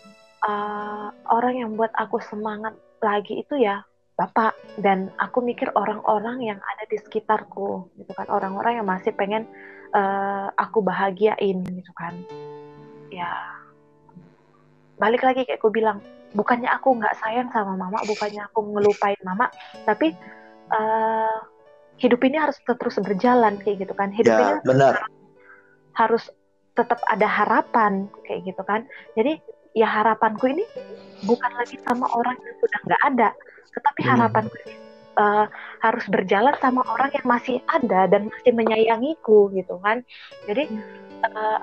eh, 0.47 1.09
orang 1.31 1.55
yang 1.59 1.71
buat 1.75 1.91
aku 1.95 2.23
semangat 2.23 2.75
lagi 3.03 3.43
itu 3.45 3.61
ya 3.61 3.85
bapak 4.15 4.55
dan 4.79 5.11
aku 5.19 5.43
mikir 5.43 5.75
orang-orang 5.75 6.39
yang 6.55 6.61
ada 6.63 6.85
di 6.87 6.97
sekitarku, 7.03 7.91
gitu 7.99 8.13
kan. 8.15 8.31
Orang-orang 8.31 8.83
yang 8.83 8.87
masih 8.87 9.11
pengen 9.15 9.47
eh, 9.95 10.49
aku 10.55 10.83
bahagiain, 10.83 11.67
gitu 11.67 11.93
kan 11.99 12.15
ya 13.15 13.31
balik 14.99 15.23
lagi 15.23 15.47
kayak 15.47 15.63
aku 15.63 15.71
bilang 15.71 16.03
bukannya 16.35 16.67
aku 16.67 16.99
nggak 16.99 17.15
sayang 17.23 17.47
sama 17.55 17.79
mama 17.79 18.03
bukannya 18.03 18.43
aku 18.51 18.75
ngelupain 18.75 19.19
mama 19.23 19.47
tapi 19.87 20.11
eh, 20.75 21.39
hidup 21.99 22.21
ini 22.27 22.37
harus 22.39 22.59
terus 22.65 22.97
berjalan 23.01 23.59
kayak 23.63 23.87
gitu 23.87 23.95
kan. 23.95 24.11
Hidup 24.11 24.35
ini 24.35 24.45
ya 24.45 24.61
benar. 24.67 24.95
harus 25.95 26.27
tetap 26.75 26.99
ada 27.07 27.27
harapan 27.27 28.11
kayak 28.27 28.51
gitu 28.51 28.63
kan. 28.67 28.83
Jadi 29.15 29.39
ya 29.79 29.87
harapanku 29.87 30.51
ini 30.51 30.67
bukan 31.23 31.51
lagi 31.55 31.79
sama 31.87 32.07
orang 32.15 32.35
yang 32.39 32.57
sudah 32.63 32.81
nggak 32.87 33.03
ada 33.15 33.29
tetapi 33.75 34.01
Hmm. 34.07 34.11
harapanku 34.15 34.55
ini 34.67 34.75
eh, 35.15 35.47
harus 35.83 36.05
berjalan 36.11 36.55
sama 36.59 36.83
orang 36.87 37.11
yang 37.15 37.27
masih 37.27 37.63
ada 37.71 38.11
dan 38.11 38.31
masih 38.31 38.53
menyayangiku 38.55 39.51
gitu 39.55 39.79
kan. 39.83 40.03
Jadi 40.51 40.67
eh, 41.27 41.59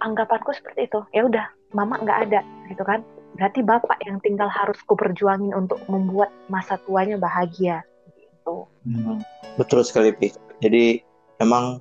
anggapanku 0.00 0.52
seperti 0.56 0.88
itu. 0.88 1.00
Ya 1.12 1.24
udah 1.24 1.46
mama 1.72 2.00
nggak 2.00 2.18
ada 2.28 2.40
gitu 2.68 2.84
kan. 2.84 3.04
Berarti 3.36 3.60
bapak 3.66 3.98
yang 4.06 4.20
tinggal 4.22 4.46
harus 4.48 4.78
ku 4.86 4.94
perjuangin 4.94 5.52
untuk 5.52 5.80
membuat 5.90 6.30
masa 6.46 6.78
tuanya 6.86 7.18
bahagia 7.18 7.82
Mhm. 8.84 9.20
betul 9.56 9.80
sekali 9.84 10.12
pi. 10.12 10.32
Jadi 10.60 11.00
memang 11.40 11.80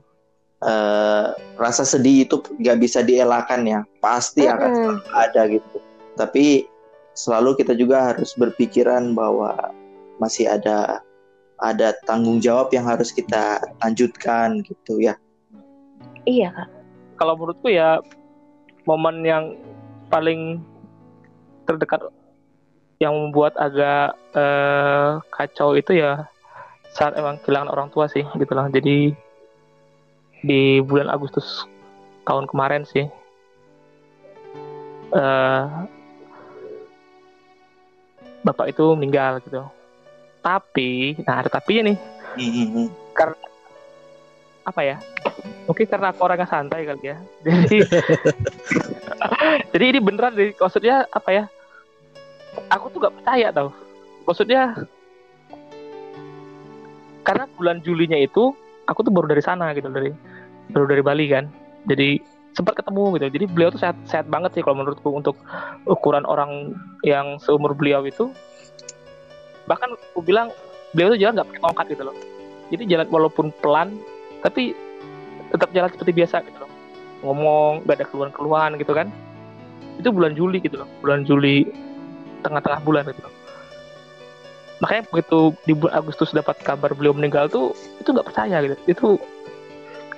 eh, 0.64 1.28
rasa 1.60 1.84
sedih 1.84 2.24
itu 2.24 2.40
nggak 2.40 2.80
bisa 2.80 3.04
dielakkan 3.04 3.68
ya. 3.68 3.84
Pasti 4.00 4.48
akan 4.48 4.72
Mm-mm. 4.72 4.80
selalu 4.80 5.12
ada 5.12 5.42
gitu. 5.52 5.78
Tapi 6.16 6.46
selalu 7.14 7.50
kita 7.60 7.74
juga 7.76 8.14
harus 8.14 8.34
berpikiran 8.40 9.14
bahwa 9.14 9.76
masih 10.18 10.50
ada 10.50 11.04
ada 11.62 11.96
tanggung 12.08 12.40
jawab 12.44 12.72
yang 12.74 12.88
harus 12.88 13.12
kita 13.14 13.62
lanjutkan 13.84 14.64
gitu 14.66 15.00
ya. 15.00 15.16
Iya 16.24 16.52
kak. 16.56 16.70
Kalau 17.20 17.34
menurutku 17.38 17.70
ya 17.70 18.00
momen 18.88 19.24
yang 19.24 19.56
paling 20.08 20.60
terdekat 21.68 22.04
yang 23.00 23.16
membuat 23.16 23.56
agak 23.60 24.16
eh, 24.36 25.10
kacau 25.32 25.76
itu 25.76 26.00
ya 26.00 26.28
saat 26.94 27.18
emang 27.18 27.42
kehilangan 27.42 27.74
orang 27.74 27.90
tua 27.90 28.06
sih 28.08 28.24
gitu 28.38 28.54
lah. 28.54 28.70
Jadi 28.70 29.12
di 30.44 30.62
bulan 30.84 31.10
Agustus 31.10 31.66
tahun 32.24 32.48
kemarin 32.48 32.86
sih 32.88 33.06
eh 35.14 35.64
bapak 38.44 38.76
itu 38.76 38.86
meninggal 38.96 39.40
gitu. 39.46 39.64
Tapi, 40.44 41.16
nah 41.24 41.40
ada 41.40 41.48
tapinya 41.48 41.88
nih 41.88 41.98
Mhm. 42.34 42.92
apa 44.64 44.80
ya 44.80 44.98
mungkin 45.68 45.86
karena 45.88 46.16
aku 46.16 46.24
orangnya 46.24 46.48
santai 46.48 46.88
kali 46.88 47.04
ya 47.04 47.18
jadi 47.46 47.78
jadi 49.76 49.86
ini 49.92 50.00
beneran 50.00 50.34
deh 50.40 50.56
maksudnya 50.56 51.04
apa 51.12 51.30
ya 51.36 51.44
aku 52.72 52.88
tuh 52.96 53.04
gak 53.04 53.16
percaya 53.20 53.52
tau 53.52 53.76
maksudnya 54.24 54.88
karena 57.24 57.48
bulan 57.56 57.80
Julinya 57.82 58.20
itu 58.20 58.52
aku 58.88 59.00
tuh 59.04 59.12
baru 59.12 59.32
dari 59.32 59.44
sana 59.44 59.72
gitu 59.72 59.88
dari 59.90 60.12
baru 60.72 60.86
dari 60.88 61.02
Bali 61.04 61.26
kan. 61.32 61.48
Jadi 61.88 62.20
sempat 62.54 62.78
ketemu 62.80 63.18
gitu. 63.18 63.26
Jadi 63.34 63.46
beliau 63.50 63.70
tuh 63.74 63.82
sehat 63.82 63.98
sehat 64.06 64.28
banget 64.30 64.60
sih 64.60 64.62
kalau 64.62 64.84
menurutku 64.84 65.10
untuk 65.10 65.36
ukuran 65.88 66.28
orang 66.28 66.76
yang 67.02 67.40
seumur 67.40 67.74
beliau 67.74 68.04
itu. 68.06 68.30
Bahkan 69.66 69.90
aku 69.96 70.22
bilang 70.22 70.52
beliau 70.92 71.16
tuh 71.16 71.20
jalan 71.20 71.34
nggak 71.40 71.50
pakai 71.50 71.64
tongkat 71.64 71.86
gitu 71.96 72.04
loh. 72.06 72.16
Jadi 72.70 72.84
jalan 72.88 73.08
walaupun 73.10 73.46
pelan 73.64 73.96
tapi 74.44 74.76
tetap 75.52 75.72
jalan 75.72 75.90
seperti 75.90 76.12
biasa 76.12 76.44
gitu 76.44 76.60
loh. 76.60 76.72
Ngomong 77.24 77.88
gak 77.88 78.04
ada 78.04 78.06
keluhan-keluhan 78.12 78.76
gitu 78.76 78.92
kan. 78.92 79.08
Itu 79.96 80.12
bulan 80.12 80.36
Juli 80.36 80.60
gitu 80.60 80.84
loh. 80.84 80.90
Bulan 81.00 81.24
Juli 81.24 81.64
tengah-tengah 82.44 82.84
bulan 82.84 83.08
gitu 83.08 83.24
loh 83.24 83.43
makanya 84.84 85.08
begitu 85.08 85.56
di 85.64 85.72
bulan 85.72 86.04
Agustus 86.04 86.36
dapat 86.36 86.60
kabar 86.60 86.92
beliau 86.92 87.16
meninggal 87.16 87.48
tuh 87.48 87.72
itu 88.04 88.12
nggak 88.12 88.28
percaya 88.28 88.60
gitu 88.68 88.76
itu 88.92 89.08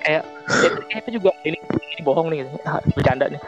kayak 0.02 0.26
ya, 0.26 0.70
kayak 0.90 1.02
itu 1.06 1.22
juga 1.22 1.30
ini, 1.46 1.54
ini 1.94 2.02
bohong 2.02 2.34
nih 2.34 2.42
gitu. 2.42 2.50
Bercanda 2.98 3.30
nih 3.30 3.38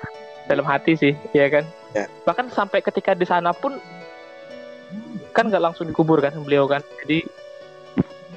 dalam 0.47 0.63
hati 0.63 0.95
sih 0.95 1.13
ya 1.35 1.51
kan 1.51 1.67
Ya. 1.97 2.05
bahkan 2.29 2.53
sampai 2.53 2.85
ketika 2.85 3.17
di 3.17 3.25
sana 3.25 3.49
pun 3.57 3.81
kan 5.33 5.49
nggak 5.49 5.73
langsung 5.73 5.89
dikubur 5.89 6.21
kan 6.21 6.37
beliau 6.45 6.69
kan 6.69 6.85
jadi 7.01 7.25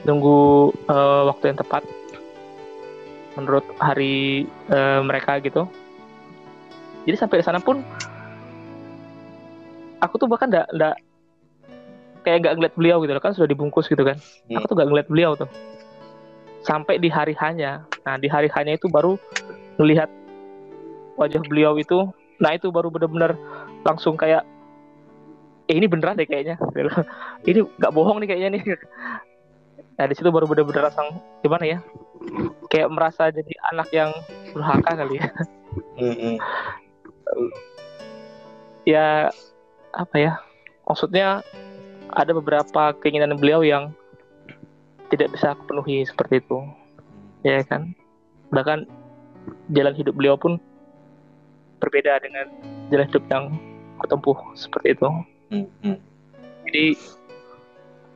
nunggu 0.07 0.71
eh, 0.87 1.21
waktu 1.27 1.51
yang 1.51 1.59
tepat 1.59 1.83
menurut 3.35 3.67
hari 3.75 4.47
eh, 4.71 5.01
mereka 5.03 5.43
gitu 5.43 5.67
jadi 7.03 7.19
sampai 7.19 7.43
di 7.43 7.45
sana 7.45 7.59
pun 7.59 7.83
aku 9.99 10.15
tuh 10.15 10.31
bahkan 10.31 10.47
nggak 10.47 10.95
kayak 12.21 12.37
nggak 12.45 12.53
ngeliat 12.57 12.75
beliau 12.77 12.97
gitu 13.01 13.11
loh 13.13 13.23
kan 13.23 13.33
sudah 13.33 13.49
dibungkus 13.49 13.89
gitu 13.89 14.01
kan. 14.05 14.17
Hmm. 14.49 14.61
aku 14.61 14.65
tuh 14.71 14.75
nggak 14.77 14.89
ngeliat 14.89 15.07
beliau 15.09 15.31
tuh. 15.37 15.49
Sampai 16.61 17.01
di 17.01 17.09
hari 17.09 17.33
hanya. 17.41 17.85
Nah 18.05 18.15
di 18.21 18.29
hari 18.29 18.49
hanya 18.53 18.77
itu 18.77 18.85
baru 18.89 19.17
melihat 19.81 20.09
wajah 21.17 21.41
beliau 21.45 21.77
itu 21.77 22.09
nah 22.41 22.57
itu 22.57 22.73
baru 22.73 22.89
benar-benar 22.89 23.37
langsung 23.85 24.17
kayak 24.17 24.41
eh 25.69 25.75
ini 25.77 25.85
beneran 25.85 26.17
deh 26.17 26.27
kayaknya. 26.27 26.57
Ini 27.49 27.65
nggak 27.65 27.93
bohong 27.93 28.21
nih 28.21 28.27
kayaknya 28.29 28.49
nih. 28.57 28.63
Nah 29.91 30.09
di 30.09 30.17
situ 30.17 30.33
baru 30.33 30.49
benar-benar 30.49 30.89
langsung 30.89 31.21
gimana 31.45 31.77
ya 31.77 31.79
kayak 32.73 32.89
merasa 32.89 33.29
jadi 33.29 33.53
anak 33.69 33.89
yang 33.93 34.09
durhaka 34.49 34.97
kali 34.97 35.21
ya. 35.21 35.27
Mhm. 35.97 36.35
ya 38.91 39.29
apa 39.93 40.15
ya 40.17 40.33
maksudnya 40.89 41.45
ada 42.15 42.31
beberapa 42.35 42.95
keinginan 42.99 43.39
beliau 43.39 43.63
yang 43.63 43.95
tidak 45.11 45.31
bisa 45.35 45.55
aku 45.55 45.67
penuhi 45.67 46.07
seperti 46.07 46.39
itu. 46.39 46.59
Ya 47.43 47.63
kan? 47.67 47.91
Bahkan 48.51 48.87
jalan 49.73 49.95
hidup 49.95 50.13
beliau 50.15 50.35
pun 50.37 50.61
berbeda 51.81 52.21
dengan 52.21 52.45
jalan 52.93 53.07
hidup 53.09 53.23
yang 53.31 53.43
kutempuh 53.99 54.37
seperti 54.53 54.93
itu. 54.93 55.07
Hmm, 55.51 55.67
hmm, 55.83 55.97
jadi 56.69 56.85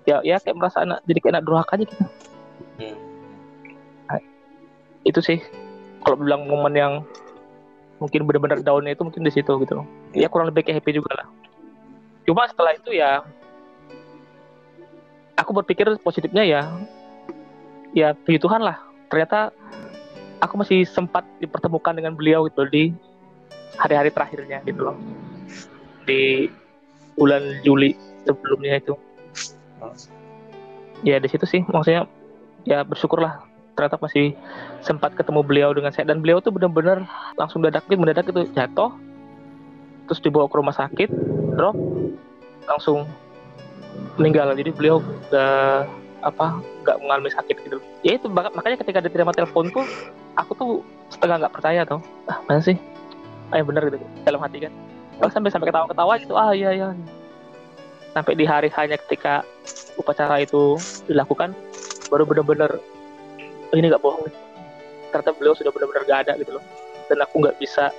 ya 0.06 0.18
ya 0.22 0.38
kayak 0.40 0.56
merasa 0.56 0.86
anak 0.86 1.02
jadi 1.10 1.20
kayak 1.20 1.34
anak 1.36 1.44
durhaka 1.44 1.74
aja 1.76 1.86
gitu. 1.90 2.06
Hmm. 2.80 2.98
itu 5.06 5.20
sih. 5.22 5.40
Kalau 6.02 6.18
bilang 6.18 6.50
momen 6.50 6.74
yang 6.74 6.94
mungkin 8.02 8.26
benar-benar 8.26 8.62
downnya 8.62 8.94
itu 8.94 9.06
mungkin 9.06 9.26
di 9.26 9.34
situ 9.34 9.54
gitu. 9.62 9.74
Loh 9.82 9.88
ya 10.16 10.32
kurang 10.32 10.50
lebih 10.50 10.66
kayak 10.66 10.82
happy 10.82 10.98
juga 10.98 11.12
lah. 11.14 11.28
Cuma 12.26 12.48
setelah 12.50 12.74
itu 12.74 12.96
ya 12.96 13.22
aku 15.46 15.54
berpikir 15.62 15.86
positifnya 16.02 16.42
ya 16.42 16.62
ya 17.94 18.18
puji 18.18 18.42
Tuhan 18.42 18.66
lah. 18.66 18.82
Ternyata 19.14 19.54
aku 20.42 20.58
masih 20.58 20.84
sempat 20.90 21.22
dipertemukan 21.38 21.94
dengan 21.94 22.18
beliau 22.18 22.50
gitu 22.50 22.66
di 22.66 22.90
hari-hari 23.78 24.10
terakhirnya 24.10 24.66
gitu 24.66 24.90
loh. 24.90 24.98
Di 26.10 26.50
bulan 27.14 27.62
Juli 27.62 27.94
sebelumnya 28.26 28.82
itu. 28.82 28.98
Ya 31.06 31.22
di 31.22 31.30
situ 31.30 31.46
sih. 31.46 31.62
Maksudnya 31.70 32.10
ya 32.66 32.82
bersyukurlah. 32.82 33.46
Ternyata 33.78 34.02
masih 34.02 34.34
sempat 34.82 35.14
ketemu 35.14 35.46
beliau 35.46 35.70
dengan 35.72 35.94
saya. 35.94 36.10
Dan 36.10 36.26
beliau 36.26 36.42
tuh 36.42 36.52
benar-benar 36.52 37.06
langsung 37.38 37.62
dadak 37.62 37.86
mendadak 37.88 38.28
itu 38.28 38.50
jatuh. 38.52 38.92
Terus 40.10 40.20
dibawa 40.22 40.50
ke 40.50 40.56
rumah 40.58 40.76
sakit 40.76 41.10
drop. 41.56 41.78
Langsung 42.66 43.06
meninggal 44.16 44.56
jadi 44.56 44.72
beliau 44.72 45.04
udah 45.32 45.84
apa 46.26 46.60
nggak 46.82 46.98
mengalami 47.06 47.30
sakit 47.30 47.56
gitu. 47.68 47.78
Ya 48.02 48.18
itu 48.18 48.26
makanya 48.32 48.82
ketika 48.82 49.00
diterima 49.04 49.32
telepon 49.36 49.70
tuh 49.70 49.86
aku 50.36 50.52
tuh 50.58 50.70
setengah 51.14 51.46
nggak 51.46 51.54
percaya 51.54 51.82
tuh 51.86 52.02
ah 52.26 52.42
mana 52.50 52.62
sih? 52.64 52.78
Ah 53.54 53.62
ya 53.62 53.64
bener 53.64 53.86
gitu 53.94 54.02
dalam 54.26 54.42
hati 54.42 54.66
kan. 54.66 54.74
Oh, 55.22 55.32
sampai 55.32 55.54
sampai 55.54 55.72
ketawa-ketawa 55.72 56.14
gitu 56.20 56.34
ah 56.36 56.52
iya 56.52 56.74
iya. 56.74 56.90
Sampai 58.12 58.34
di 58.36 58.44
hari 58.48 58.72
hanya 58.74 58.98
ketika 59.00 59.46
upacara 59.96 60.42
itu 60.44 60.76
dilakukan 61.08 61.56
baru 62.10 62.24
benar-benar 62.28 62.72
"Oh, 63.72 63.76
ini 63.76 63.88
nggak 63.92 64.04
bohong 64.04 64.28
ternyata 65.14 65.32
beliau 65.40 65.56
sudah 65.56 65.72
benar-benar 65.72 66.04
gak 66.04 66.20
ada 66.28 66.34
gitu 66.42 66.60
loh. 66.60 66.64
Dan 67.08 67.24
aku 67.24 67.36
nggak 67.40 67.56
bisa 67.62 67.94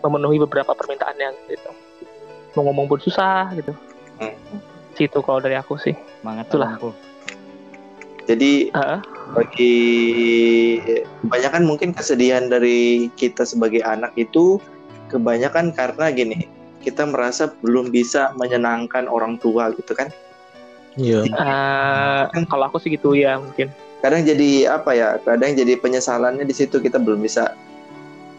memenuhi 0.00 0.40
beberapa 0.40 0.72
permintaannya 0.72 1.36
gitu. 1.52 1.70
Mau 2.56 2.64
ngomong 2.70 2.88
pun 2.88 3.00
susah 3.02 3.52
gitu. 3.52 3.76
Hmm. 4.16 4.36
Situ 5.06 5.18
kalau 5.24 5.40
dari 5.40 5.56
aku 5.56 5.80
sih 5.80 5.96
Semangat 6.20 6.52
Itulah. 6.52 6.76
abangku. 6.76 6.90
Jadi 8.28 8.70
Heeh. 8.70 9.00
bagi 9.34 9.76
kebanyakan 11.26 11.62
mungkin 11.66 11.90
kesedihan 11.96 12.46
dari 12.46 13.10
kita 13.18 13.42
sebagai 13.42 13.82
anak 13.82 14.14
itu 14.14 14.60
kebanyakan 15.10 15.74
karena 15.74 16.12
gini 16.14 16.46
kita 16.80 17.04
merasa 17.08 17.50
belum 17.60 17.90
bisa 17.92 18.32
menyenangkan 18.38 19.10
orang 19.10 19.36
tua 19.42 19.74
gitu 19.74 19.92
kan 19.92 20.08
Iya. 20.98 21.22
Eh, 21.22 22.44
kalau 22.50 22.66
aku 22.66 22.82
sih 22.82 22.90
gitu 22.90 23.14
ya 23.14 23.38
mungkin 23.38 23.70
kadang 24.00 24.24
jadi 24.26 24.80
apa 24.80 24.90
ya 24.96 25.08
kadang 25.22 25.54
jadi 25.54 25.76
penyesalannya 25.78 26.42
di 26.42 26.54
situ 26.56 26.82
kita 26.82 26.98
belum 26.98 27.22
bisa 27.22 27.54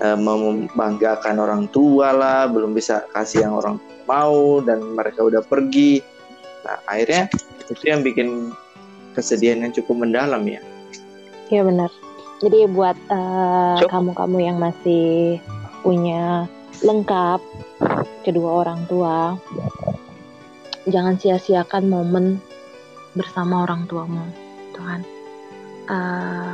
eh, 0.03 0.17
membanggakan 0.19 1.39
orang 1.39 1.71
tua 1.71 2.11
lah 2.11 2.51
belum 2.51 2.75
bisa 2.75 3.07
kasih 3.15 3.47
yang 3.47 3.53
orang 3.55 3.79
mau 4.03 4.59
dan 4.65 4.83
mereka 4.83 5.23
udah 5.23 5.39
pergi 5.45 6.03
nah 6.61 6.77
akhirnya 6.85 7.29
itu 7.69 7.83
yang 7.89 8.01
bikin 8.05 8.53
kesedihan 9.17 9.63
yang 9.65 9.73
cukup 9.75 10.07
mendalam 10.07 10.43
ya 10.47 10.61
Iya 11.51 11.67
benar. 11.67 11.91
Jadi 12.39 12.63
buat 12.71 12.95
eh, 13.11 13.79
kamu-kamu 13.85 14.37
yang 14.39 14.57
masih 14.57 15.37
punya 15.83 16.47
lengkap 16.79 17.43
kedua 18.23 18.65
orang 18.65 18.87
tua, 18.87 19.35
jangan 20.87 21.19
sia-siakan 21.19 21.91
momen 21.91 22.39
bersama 23.13 23.67
orang 23.67 23.83
tuamu, 23.85 24.23
kan? 24.73 25.03
Eh, 25.91 26.51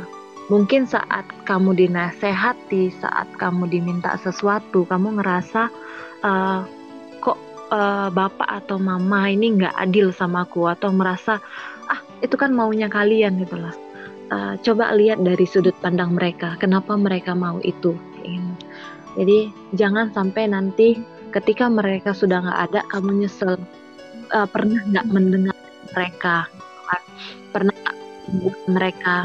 mungkin 0.50 0.84
saat 0.84 1.24
kamu 1.46 1.78
dinasehati, 1.78 2.90
saat 2.98 3.30
kamu 3.38 3.70
diminta 3.70 4.18
sesuatu, 4.18 4.82
kamu 4.82 5.22
ngerasa 5.22 5.70
eh, 6.26 6.60
eh, 7.72 8.08
bapak 8.12 8.48
atau 8.64 8.76
mama 8.80 9.28
ini 9.28 9.56
nggak 9.60 9.76
adil 9.76 10.12
sama 10.12 10.44
aku 10.48 10.68
atau 10.68 10.92
merasa 10.92 11.40
ah 11.88 12.00
itu 12.20 12.34
kan 12.36 12.52
maunya 12.52 12.88
kalian 12.90 13.40
gitu 13.40 13.56
lah 13.56 13.72
uh, 14.32 14.54
coba 14.60 14.92
lihat 14.94 15.20
dari 15.20 15.44
sudut 15.48 15.74
pandang 15.80 16.14
mereka, 16.14 16.56
kenapa 16.60 16.94
mereka 16.96 17.32
mau 17.32 17.58
itu. 17.64 17.96
Jadi 19.18 19.50
jangan 19.74 20.14
sampai 20.14 20.46
nanti 20.46 20.94
ketika 21.34 21.66
mereka 21.66 22.14
sudah 22.14 22.44
nggak 22.44 22.60
ada, 22.70 22.80
kamu 22.94 23.24
nyesel. 23.24 23.58
Uh, 24.28 24.44
pernah 24.44 24.84
nggak 24.92 25.06
mendengar 25.08 25.56
mereka, 25.96 26.44
pernah 27.48 27.72
mereka 28.68 29.24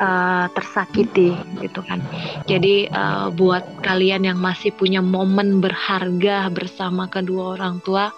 uh, 0.00 0.46
tersakiti, 0.52 1.36
gitu 1.60 1.80
kan. 1.84 2.00
Jadi 2.48 2.88
uh, 2.90 3.28
buat 3.32 3.64
kalian 3.82 4.28
yang 4.28 4.38
masih 4.38 4.72
punya 4.74 5.00
momen 5.04 5.60
berharga 5.60 6.48
bersama 6.52 7.08
kedua 7.08 7.58
orang 7.58 7.80
tua, 7.84 8.12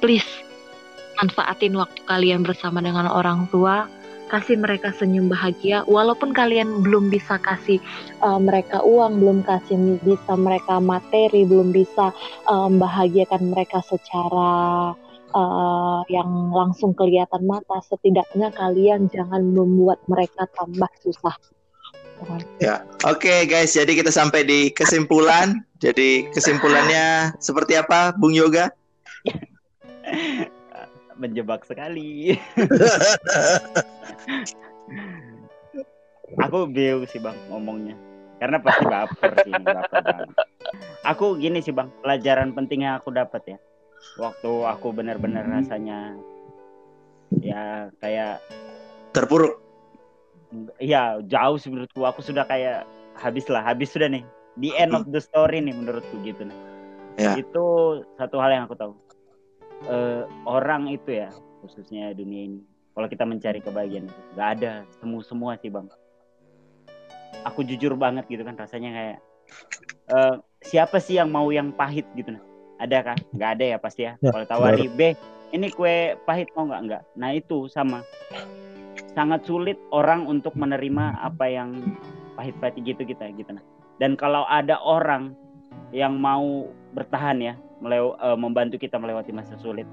please 0.00 0.28
manfaatin 1.20 1.78
waktu 1.78 2.00
kalian 2.10 2.42
bersama 2.42 2.82
dengan 2.82 3.06
orang 3.06 3.46
tua 3.54 3.86
kasih 4.32 4.58
mereka 4.58 4.90
senyum 4.90 5.30
bahagia 5.30 5.86
walaupun 5.86 6.34
kalian 6.34 6.82
belum 6.82 7.12
bisa 7.12 7.38
kasih 7.38 7.78
uh, 8.24 8.40
mereka 8.40 8.82
uang 8.82 9.20
belum 9.22 9.38
kasih 9.46 10.00
bisa 10.02 10.34
mereka 10.34 10.82
materi 10.82 11.46
belum 11.46 11.70
bisa 11.70 12.10
membahagiakan 12.48 13.52
mereka 13.52 13.78
secara 13.84 14.96
uh, 15.34 16.00
yang 16.08 16.54
langsung 16.54 16.94
kelihatan 16.94 17.44
mata 17.44 17.82
setidaknya 17.84 18.54
kalian 18.54 19.10
jangan 19.10 19.42
membuat 19.42 19.98
mereka 20.06 20.46
tambah 20.54 20.88
susah 21.02 21.36
Ya, 22.62 22.86
oke 23.04 23.44
guys. 23.50 23.74
Jadi 23.74 23.98
kita 23.98 24.08
sampai 24.08 24.46
di 24.46 24.70
kesimpulan. 24.72 25.60
Jadi 25.82 26.30
kesimpulannya 26.32 27.36
seperti 27.42 27.76
apa, 27.76 28.14
Bung 28.16 28.32
Yoga? 28.32 28.72
Menjebak 31.20 31.66
sekali. 31.68 32.32
Aku 36.48 36.66
bingung 36.66 37.04
sih 37.06 37.20
bang 37.20 37.36
ngomongnya. 37.52 37.94
Karena 38.42 38.58
pasti 38.58 38.84
baper 38.88 39.32
sih, 39.46 39.52
baper 39.54 40.02
banget. 40.02 40.28
Aku 41.06 41.36
gini 41.38 41.60
sih 41.62 41.70
bang, 41.70 41.92
pelajaran 42.02 42.50
penting 42.56 42.82
yang 42.88 42.98
aku 42.98 43.14
dapat 43.14 43.42
ya. 43.54 43.58
Waktu 44.14 44.50
aku 44.70 44.94
benar-benar 44.94 45.42
rasanya 45.50 46.14
ya 47.42 47.90
kayak 47.98 48.38
Terpuruk. 49.14 49.62
Iya 50.82 51.22
jauh 51.26 51.58
sih 51.58 51.70
menurutku. 51.70 52.02
Aku 52.02 52.22
sudah 52.22 52.46
kayak 52.46 52.86
habis 53.14 53.46
lah 53.46 53.62
habis 53.62 53.90
sudah 53.94 54.10
nih. 54.10 54.26
Di 54.58 54.70
end 54.74 54.94
of 54.94 55.06
the 55.10 55.18
story 55.22 55.62
nih 55.62 55.74
menurutku 55.74 56.18
gitu 56.22 56.46
nih. 56.46 56.58
Ya. 57.14 57.38
itu 57.38 57.66
satu 58.18 58.42
hal 58.42 58.50
yang 58.50 58.64
aku 58.66 58.74
tahu. 58.74 58.92
Eh, 59.86 60.22
orang 60.50 60.90
itu 60.90 61.14
ya 61.14 61.30
khususnya 61.62 62.10
dunia 62.10 62.50
ini 62.50 62.60
kalau 62.90 63.06
kita 63.06 63.22
mencari 63.22 63.62
kebahagiaan 63.62 64.10
nggak 64.34 64.48
ada 64.58 64.72
semua 64.98 65.22
semua 65.22 65.52
sih 65.58 65.70
bang. 65.70 65.86
Aku 67.46 67.62
jujur 67.62 67.94
banget 67.94 68.26
gitu 68.26 68.42
kan 68.42 68.58
rasanya 68.58 68.90
kayak 68.94 69.18
eh, 70.10 70.34
siapa 70.66 70.98
sih 70.98 71.18
yang 71.22 71.30
mau 71.30 71.50
yang 71.54 71.70
pahit 71.70 72.06
gitu 72.18 72.34
nah 72.34 72.42
ada 72.80 72.98
kan 73.14 73.18
nggak 73.34 73.50
ada 73.58 73.64
ya 73.74 73.78
pasti 73.78 74.02
ya, 74.06 74.18
Ya, 74.18 74.30
kalau 74.34 74.46
tawari 74.46 74.90
B 74.90 75.14
ini 75.54 75.70
kue 75.70 76.18
pahit 76.26 76.50
mau 76.58 76.66
nggak 76.66 76.82
nggak 76.90 77.02
nah 77.14 77.30
itu 77.30 77.70
sama 77.70 78.02
sangat 79.14 79.46
sulit 79.46 79.78
orang 79.94 80.26
untuk 80.26 80.58
menerima 80.58 81.22
apa 81.22 81.46
yang 81.46 81.78
pahit-pahit 82.34 82.82
gitu 82.82 83.06
kita 83.06 83.30
gitu 83.38 83.54
nah. 83.54 83.62
Dan 84.02 84.18
kalau 84.18 84.42
ada 84.50 84.82
orang 84.82 85.38
yang 85.94 86.18
mau 86.18 86.66
bertahan 86.94 87.38
ya, 87.38 87.54
melew- 87.78 88.18
eh, 88.18 88.38
membantu 88.38 88.74
kita 88.78 88.98
melewati 88.98 89.30
masa 89.30 89.54
sulit, 89.62 89.86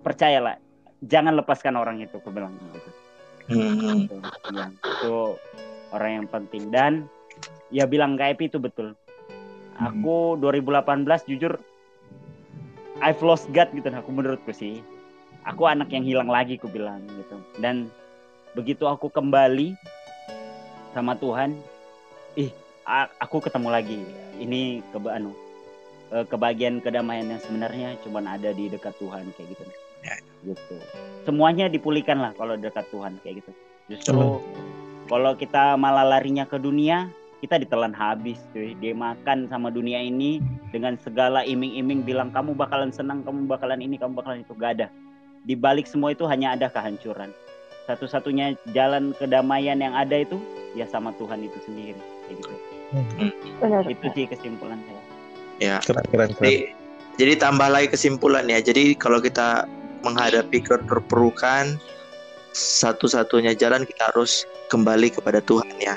percayalah, 0.00 0.56
jangan 1.04 1.36
lepaskan 1.36 1.76
orang 1.76 2.00
itu, 2.00 2.16
aku 2.16 2.32
bilang 2.32 2.56
gitu. 2.56 2.90
Hmm. 3.52 4.08
Itu, 4.08 4.16
itu 4.80 5.16
orang 5.92 6.24
yang 6.24 6.26
penting 6.32 6.72
dan 6.72 7.04
ya 7.68 7.84
bilang 7.84 8.16
KP 8.16 8.48
itu 8.48 8.56
betul. 8.56 8.96
Aku 9.78 10.38
2018 10.38 11.30
jujur 11.30 11.58
I've 13.02 13.18
lost 13.26 13.50
God 13.50 13.74
gitu 13.74 13.90
aku 13.90 14.10
menurutku 14.14 14.54
sih. 14.54 14.78
Aku 15.44 15.66
anak 15.66 15.90
yang 15.90 16.06
hilang 16.06 16.30
lagi 16.30 16.56
aku 16.56 16.70
bilang 16.70 17.02
gitu. 17.04 17.36
Dan 17.58 17.90
begitu 18.54 18.86
aku 18.86 19.10
kembali 19.10 19.74
sama 20.94 21.18
Tuhan, 21.18 21.58
ih 22.38 22.54
aku 23.18 23.42
ketemu 23.42 23.68
lagi. 23.68 24.00
Ini 24.38 24.80
keba 24.94 25.18
anu 25.18 25.34
eh, 26.14 26.24
kebahagiaan 26.24 26.78
kedamaian 26.78 27.26
yang 27.28 27.42
sebenarnya 27.42 27.98
cuma 28.06 28.22
ada 28.22 28.54
di 28.54 28.70
dekat 28.70 28.94
Tuhan 29.02 29.26
kayak 29.34 29.48
gitu. 29.52 29.62
Ya. 30.06 30.16
Gitu. 30.54 30.76
Semuanya 31.26 31.66
dipulihkan 31.66 32.22
lah 32.22 32.32
kalau 32.38 32.54
dekat 32.54 32.86
Tuhan 32.94 33.18
kayak 33.26 33.42
gitu. 33.42 33.52
Justru 33.90 34.40
kalau 35.10 35.32
kita 35.36 35.76
malah 35.76 36.06
larinya 36.06 36.48
ke 36.48 36.56
dunia, 36.56 37.12
kita 37.44 37.60
ditelan 37.60 37.92
habis 37.92 38.40
cuy 38.56 38.72
dia 38.80 38.96
makan 38.96 39.44
sama 39.52 39.68
dunia 39.68 40.00
ini 40.00 40.40
dengan 40.72 40.96
segala 41.04 41.44
iming-iming 41.44 42.00
bilang 42.02 42.32
kamu 42.32 42.56
bakalan 42.56 42.88
senang 42.88 43.20
kamu 43.20 43.44
bakalan 43.44 43.84
ini 43.84 44.00
kamu 44.00 44.16
bakalan 44.16 44.40
itu 44.40 44.56
gak 44.56 44.80
ada 44.80 44.86
di 45.44 45.52
balik 45.52 45.84
semua 45.84 46.16
itu 46.16 46.24
hanya 46.24 46.56
ada 46.56 46.72
kehancuran 46.72 47.28
satu-satunya 47.84 48.56
jalan 48.72 49.12
kedamaian 49.20 49.76
yang 49.76 49.92
ada 49.92 50.24
itu 50.24 50.40
ya 50.72 50.88
sama 50.88 51.12
Tuhan 51.20 51.44
itu 51.44 51.58
sendiri 51.68 52.00
kayak 52.26 52.40
gitu 52.40 52.56
Benar. 53.60 53.84
itu 53.84 54.06
sih 54.16 54.24
kesimpulan 54.24 54.80
saya 54.88 55.04
Ya. 55.62 55.78
Keren, 55.82 56.04
keren, 56.10 56.30
keren. 56.34 56.40
Jadi, 56.40 56.54
jadi 57.20 57.32
tambah 57.38 57.68
lagi 57.70 57.88
kesimpulan 57.94 58.46
ya. 58.50 58.58
Jadi 58.58 58.98
kalau 58.98 59.22
kita 59.22 59.68
menghadapi 60.02 60.58
keterpurukan, 60.62 61.78
satu-satunya 62.54 63.54
jalan 63.54 63.86
kita 63.86 64.10
harus 64.14 64.46
kembali 64.70 65.14
kepada 65.14 65.38
Tuhan 65.42 65.70
ya. 65.78 65.96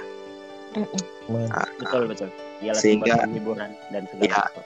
Betul 1.80 2.04
betul 2.08 2.30
Dialah 2.58 2.82
Sehingga- 2.82 3.28
hiburan 3.30 3.70
dan 3.94 4.10
segala 4.10 4.26
Ya. 4.26 4.42
sesuatu. 4.42 4.62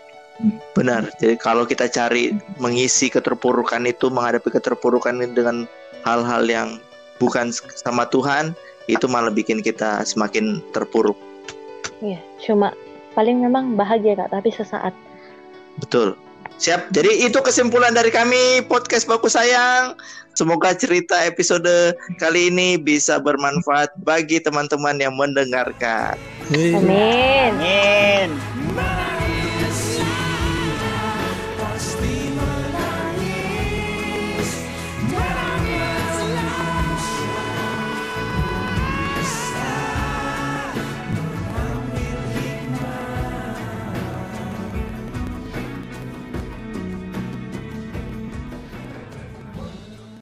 benar. 0.74 1.02
Jadi 1.22 1.36
kalau 1.38 1.70
kita 1.70 1.86
cari 1.86 2.34
mengisi 2.58 3.14
keterpurukan 3.14 3.86
itu, 3.86 4.10
menghadapi 4.10 4.50
keterpurukan 4.50 5.22
ini 5.22 5.38
dengan 5.38 5.70
hal-hal 6.02 6.42
yang 6.50 6.70
bukan 7.22 7.54
sama 7.54 8.10
Tuhan, 8.10 8.58
itu 8.90 9.06
malah 9.06 9.30
bikin 9.30 9.62
kita 9.62 10.02
semakin 10.02 10.58
terpuruk. 10.74 11.14
Iya, 12.02 12.18
cuma 12.42 12.74
paling 13.14 13.38
memang 13.38 13.78
bahagia 13.78 14.18
kak, 14.18 14.34
tapi 14.34 14.50
sesaat. 14.50 14.96
Betul. 15.78 16.18
Siap. 16.62 16.94
Jadi 16.94 17.26
itu 17.26 17.42
kesimpulan 17.42 17.98
dari 17.98 18.14
kami 18.14 18.62
podcast 18.70 19.10
Baku 19.10 19.26
Sayang. 19.26 19.98
Semoga 20.38 20.78
cerita 20.78 21.18
episode 21.26 21.98
kali 22.22 22.54
ini 22.54 22.78
bisa 22.78 23.18
bermanfaat 23.18 23.98
bagi 24.06 24.38
teman-teman 24.38 25.02
yang 25.02 25.18
mendengarkan. 25.18 26.16
Hei. 26.54 26.78
Amin. 26.78 28.30
Amin 28.78 29.21